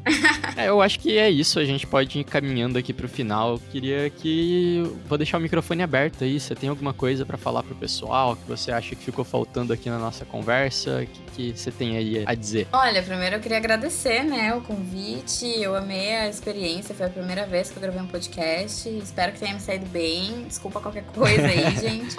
é, 0.56 0.68
eu 0.68 0.80
acho 0.80 0.98
que 0.98 1.18
é 1.18 1.30
isso, 1.30 1.58
a 1.58 1.64
gente 1.64 1.86
pode 1.86 2.18
ir 2.18 2.24
caminhando 2.24 2.78
aqui 2.78 2.92
pro 2.92 3.08
final. 3.08 3.52
Eu 3.52 3.62
queria 3.70 4.10
que. 4.10 4.82
Vou 5.06 5.18
deixar 5.18 5.38
o 5.38 5.40
microfone 5.40 5.82
aberto 5.82 6.24
aí. 6.24 6.38
Você 6.38 6.54
tem 6.54 6.68
alguma 6.68 6.92
coisa 6.92 7.24
pra 7.24 7.36
falar 7.36 7.62
pro 7.62 7.74
pessoal 7.74 8.36
que 8.36 8.46
você 8.48 8.72
acha 8.72 8.94
que 8.94 9.04
ficou 9.04 9.24
faltando 9.24 9.72
aqui 9.72 9.88
na 9.88 9.98
nossa 9.98 10.24
conversa? 10.24 11.02
O 11.02 11.06
que, 11.06 11.52
que 11.52 11.58
você 11.58 11.70
tem 11.70 11.96
aí 11.96 12.22
a 12.26 12.34
dizer? 12.34 12.66
Olha, 12.72 13.02
primeiro 13.02 13.36
eu 13.36 13.40
queria 13.40 13.58
agradecer, 13.58 14.22
né, 14.22 14.54
o 14.54 14.60
convite. 14.60 15.46
Eu 15.60 15.76
amei 15.76 16.14
a 16.16 16.28
experiência. 16.28 16.94
Foi 16.94 17.06
a 17.06 17.10
primeira 17.10 17.46
vez 17.46 17.70
que 17.70 17.76
eu 17.76 17.82
gravei 17.82 18.00
um 18.00 18.06
podcast. 18.06 18.88
Espero 18.88 19.32
que 19.32 19.40
tenha 19.40 19.54
me 19.54 19.60
saído 19.60 19.86
bem. 19.86 20.44
Desculpa 20.46 20.80
qualquer 20.80 21.04
coisa 21.04 21.46
aí, 21.46 21.76
gente. 21.78 22.16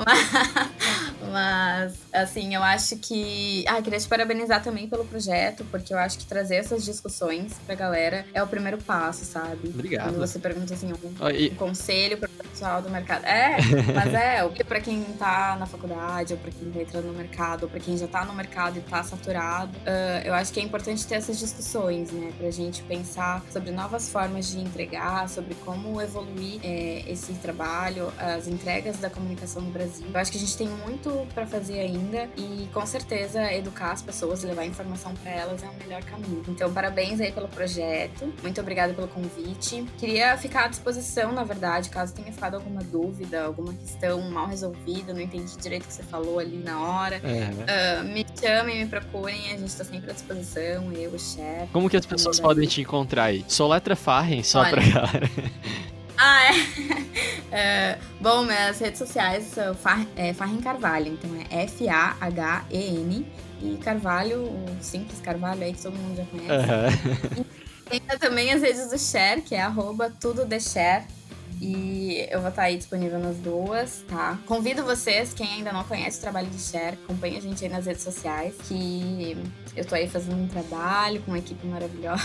Mas, 1.31 1.95
assim, 2.11 2.53
eu 2.53 2.63
acho 2.63 2.97
que. 2.97 3.63
Ah, 3.67 3.81
queria 3.81 3.99
te 3.99 4.07
parabenizar 4.07 4.61
também 4.61 4.87
pelo 4.87 5.05
projeto, 5.05 5.62
porque 5.71 5.93
eu 5.93 5.97
acho 5.97 6.17
que 6.17 6.25
trazer 6.25 6.55
essas 6.55 6.83
discussões 6.83 7.53
pra 7.65 7.75
galera 7.75 8.25
é 8.33 8.41
o 8.41 8.47
primeiro 8.47 8.77
passo, 8.77 9.25
sabe? 9.25 9.69
Obrigado. 9.69 10.09
Quando 10.09 10.19
você 10.19 10.39
pergunta 10.39 10.73
assim, 10.73 10.91
um, 10.91 11.51
um 11.51 11.55
conselho 11.55 12.17
para 12.17 12.29
o 12.29 12.32
pessoal 12.53 12.81
do 12.81 12.89
mercado. 12.89 13.25
É, 13.25 13.57
mas 13.93 14.13
é, 14.13 14.43
o 14.43 14.51
que 14.51 14.63
para 14.63 14.79
quem 14.79 15.03
tá 15.17 15.57
na 15.59 15.65
faculdade, 15.65 16.33
ou 16.33 16.39
para 16.39 16.51
quem 16.51 16.71
tá 16.71 16.81
entrando 16.81 17.07
no 17.07 17.13
mercado, 17.13 17.63
ou 17.63 17.69
para 17.69 17.79
quem 17.79 17.97
já 17.97 18.07
tá 18.07 18.23
no 18.23 18.33
mercado 18.33 18.77
e 18.77 18.81
tá 18.81 19.03
saturado, 19.03 19.71
ah, 19.85 20.21
eu 20.23 20.33
acho 20.33 20.53
que 20.53 20.59
é 20.59 20.63
importante 20.63 21.05
ter 21.05 21.15
essas 21.15 21.39
discussões, 21.39 22.11
né? 22.11 22.31
Pra 22.37 22.51
gente 22.51 22.83
pensar 22.83 23.43
sobre 23.51 23.71
novas 23.71 24.09
formas 24.09 24.47
de 24.49 24.59
entregar, 24.59 25.27
sobre 25.27 25.55
como 25.55 25.99
evoluir 25.99 26.59
é, 26.63 27.03
esse 27.07 27.33
trabalho, 27.33 28.13
as 28.17 28.47
entregas 28.47 28.97
da 28.97 29.09
comunicação 29.09 29.61
no 29.61 29.71
Brasil. 29.71 30.05
Eu 30.13 30.19
acho 30.19 30.31
que 30.31 30.37
a 30.37 30.41
gente 30.41 30.55
tem 30.55 30.67
muito 30.67 31.27
para 31.33 31.47
fazer 31.47 31.79
ainda 31.79 32.29
e 32.37 32.69
com 32.71 32.85
certeza 32.85 33.51
educar 33.51 33.91
as 33.91 34.01
pessoas 34.01 34.43
levar 34.43 34.65
informação 34.65 35.13
para 35.15 35.31
elas 35.31 35.63
é 35.63 35.67
o 35.67 35.73
melhor 35.83 36.03
caminho. 36.03 36.43
Então, 36.47 36.71
parabéns 36.71 37.19
aí 37.19 37.31
pelo 37.31 37.47
projeto. 37.47 38.31
Muito 38.43 38.61
obrigada 38.61 38.93
pelo 38.93 39.07
convite. 39.07 39.85
Queria 39.97 40.37
ficar 40.37 40.65
à 40.65 40.67
disposição, 40.67 41.31
na 41.31 41.43
verdade, 41.43 41.89
caso 41.89 42.13
tenha 42.13 42.31
ficado 42.43 42.55
alguma 42.55 42.81
dúvida, 42.81 43.45
alguma 43.45 43.73
questão 43.73 44.21
mal 44.29 44.47
resolvida, 44.47 45.13
não 45.13 45.21
entendi 45.21 45.55
direito 45.57 45.83
o 45.83 45.87
que 45.87 45.93
você 45.93 46.03
falou 46.03 46.39
ali 46.39 46.57
na 46.57 46.79
hora. 46.81 47.21
É. 47.23 47.99
Ah, 47.99 48.03
me 48.03 48.25
chamem, 48.37 48.83
me 48.83 48.89
procurem, 48.89 49.53
a 49.53 49.57
gente 49.57 49.73
tá 49.73 49.85
sempre 49.85 50.11
à 50.11 50.13
disposição, 50.13 50.91
eu, 50.91 51.11
o 51.11 51.19
chefe. 51.19 51.71
Como 51.71 51.89
que 51.89 51.95
as 51.95 52.05
pessoas 52.05 52.39
podem 52.41 52.67
te 52.67 52.81
encontrar 52.81 53.25
aí? 53.25 53.45
Sou 53.47 53.69
letra 53.69 53.95
Farren, 53.95 54.43
só 54.43 54.59
Olha. 54.59 54.71
pra 54.71 54.81
galera. 54.81 55.29
Ah, 56.15 56.43
é. 56.45 56.53
É, 57.51 57.99
Bom, 58.19 58.43
minhas 58.43 58.79
redes 58.79 58.97
sociais 58.97 59.45
são 59.45 59.75
Far, 59.75 60.07
é, 60.15 60.33
Farren 60.33 60.59
Carvalho, 60.59 61.13
então 61.13 61.29
é 61.35 61.63
F-A-H-E-N. 61.65 63.27
E 63.61 63.77
Carvalho, 63.77 64.41
o 64.41 64.77
simples 64.81 65.21
Carvalho 65.21 65.61
aí 65.61 65.71
que 65.71 65.81
todo 65.81 65.95
mundo 65.95 66.17
já 66.17 66.25
conhece. 66.25 66.51
Aham. 66.51 67.45
Tem 67.89 68.01
também 68.17 68.51
as 68.51 68.61
redes 68.61 68.89
do 68.89 68.97
Share, 68.97 69.41
que 69.41 69.53
é 69.53 69.61
arroba 69.61 70.11
tudo 70.19 70.45
de 70.45 70.59
Share. 70.59 71.05
E 71.63 72.27
eu 72.29 72.41
vou 72.41 72.49
estar 72.49 72.63
aí 72.63 72.77
disponível 72.77 73.17
nas 73.17 73.37
duas, 73.37 74.03
tá? 74.09 74.37
Convido 74.45 74.83
vocês, 74.83 75.33
quem 75.33 75.47
ainda 75.47 75.71
não 75.71 75.85
conhece 75.85 76.17
o 76.17 76.21
trabalho 76.21 76.49
de 76.49 76.59
Share, 76.59 76.97
acompanhe 77.01 77.37
a 77.37 77.39
gente 77.39 77.63
aí 77.63 77.71
nas 77.71 77.85
redes 77.85 78.03
sociais, 78.03 78.53
que 78.67 79.37
eu 79.73 79.85
tô 79.85 79.95
aí 79.95 80.09
fazendo 80.09 80.41
um 80.41 80.47
trabalho 80.47 81.21
com 81.21 81.31
uma 81.31 81.37
equipe 81.37 81.65
maravilhosa. 81.65 82.21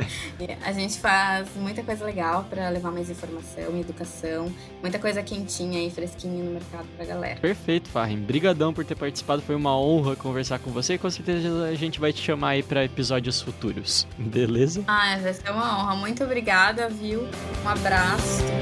A 0.64 0.72
gente 0.72 0.98
faz 0.98 1.48
muita 1.54 1.82
coisa 1.82 2.04
legal 2.04 2.44
pra 2.48 2.68
levar 2.70 2.90
mais 2.90 3.10
informação 3.10 3.76
e 3.76 3.80
educação, 3.80 4.52
muita 4.80 4.98
coisa 4.98 5.22
quentinha 5.22 5.86
e 5.86 5.90
fresquinha 5.90 6.42
no 6.42 6.52
mercado 6.52 6.86
pra 6.96 7.04
galera. 7.04 7.40
Perfeito, 7.40 7.90
Farren. 7.90 8.18
Brigadão 8.18 8.72
por 8.72 8.84
ter 8.84 8.94
participado. 8.94 9.42
Foi 9.42 9.54
uma 9.54 9.78
honra 9.78 10.16
conversar 10.16 10.58
com 10.60 10.70
você. 10.70 10.94
E 10.94 10.98
com 10.98 11.10
certeza 11.10 11.64
a 11.64 11.74
gente 11.74 12.00
vai 12.00 12.12
te 12.12 12.22
chamar 12.22 12.50
aí 12.50 12.62
pra 12.62 12.84
episódios 12.84 13.42
futuros. 13.42 14.06
Beleza? 14.16 14.82
Ah, 14.86 15.18
vai 15.20 15.34
ser 15.34 15.50
uma 15.50 15.82
honra. 15.82 15.96
Muito 15.96 16.24
obrigada, 16.24 16.88
viu? 16.88 17.28
Um 17.64 17.68
abraço. 17.68 18.61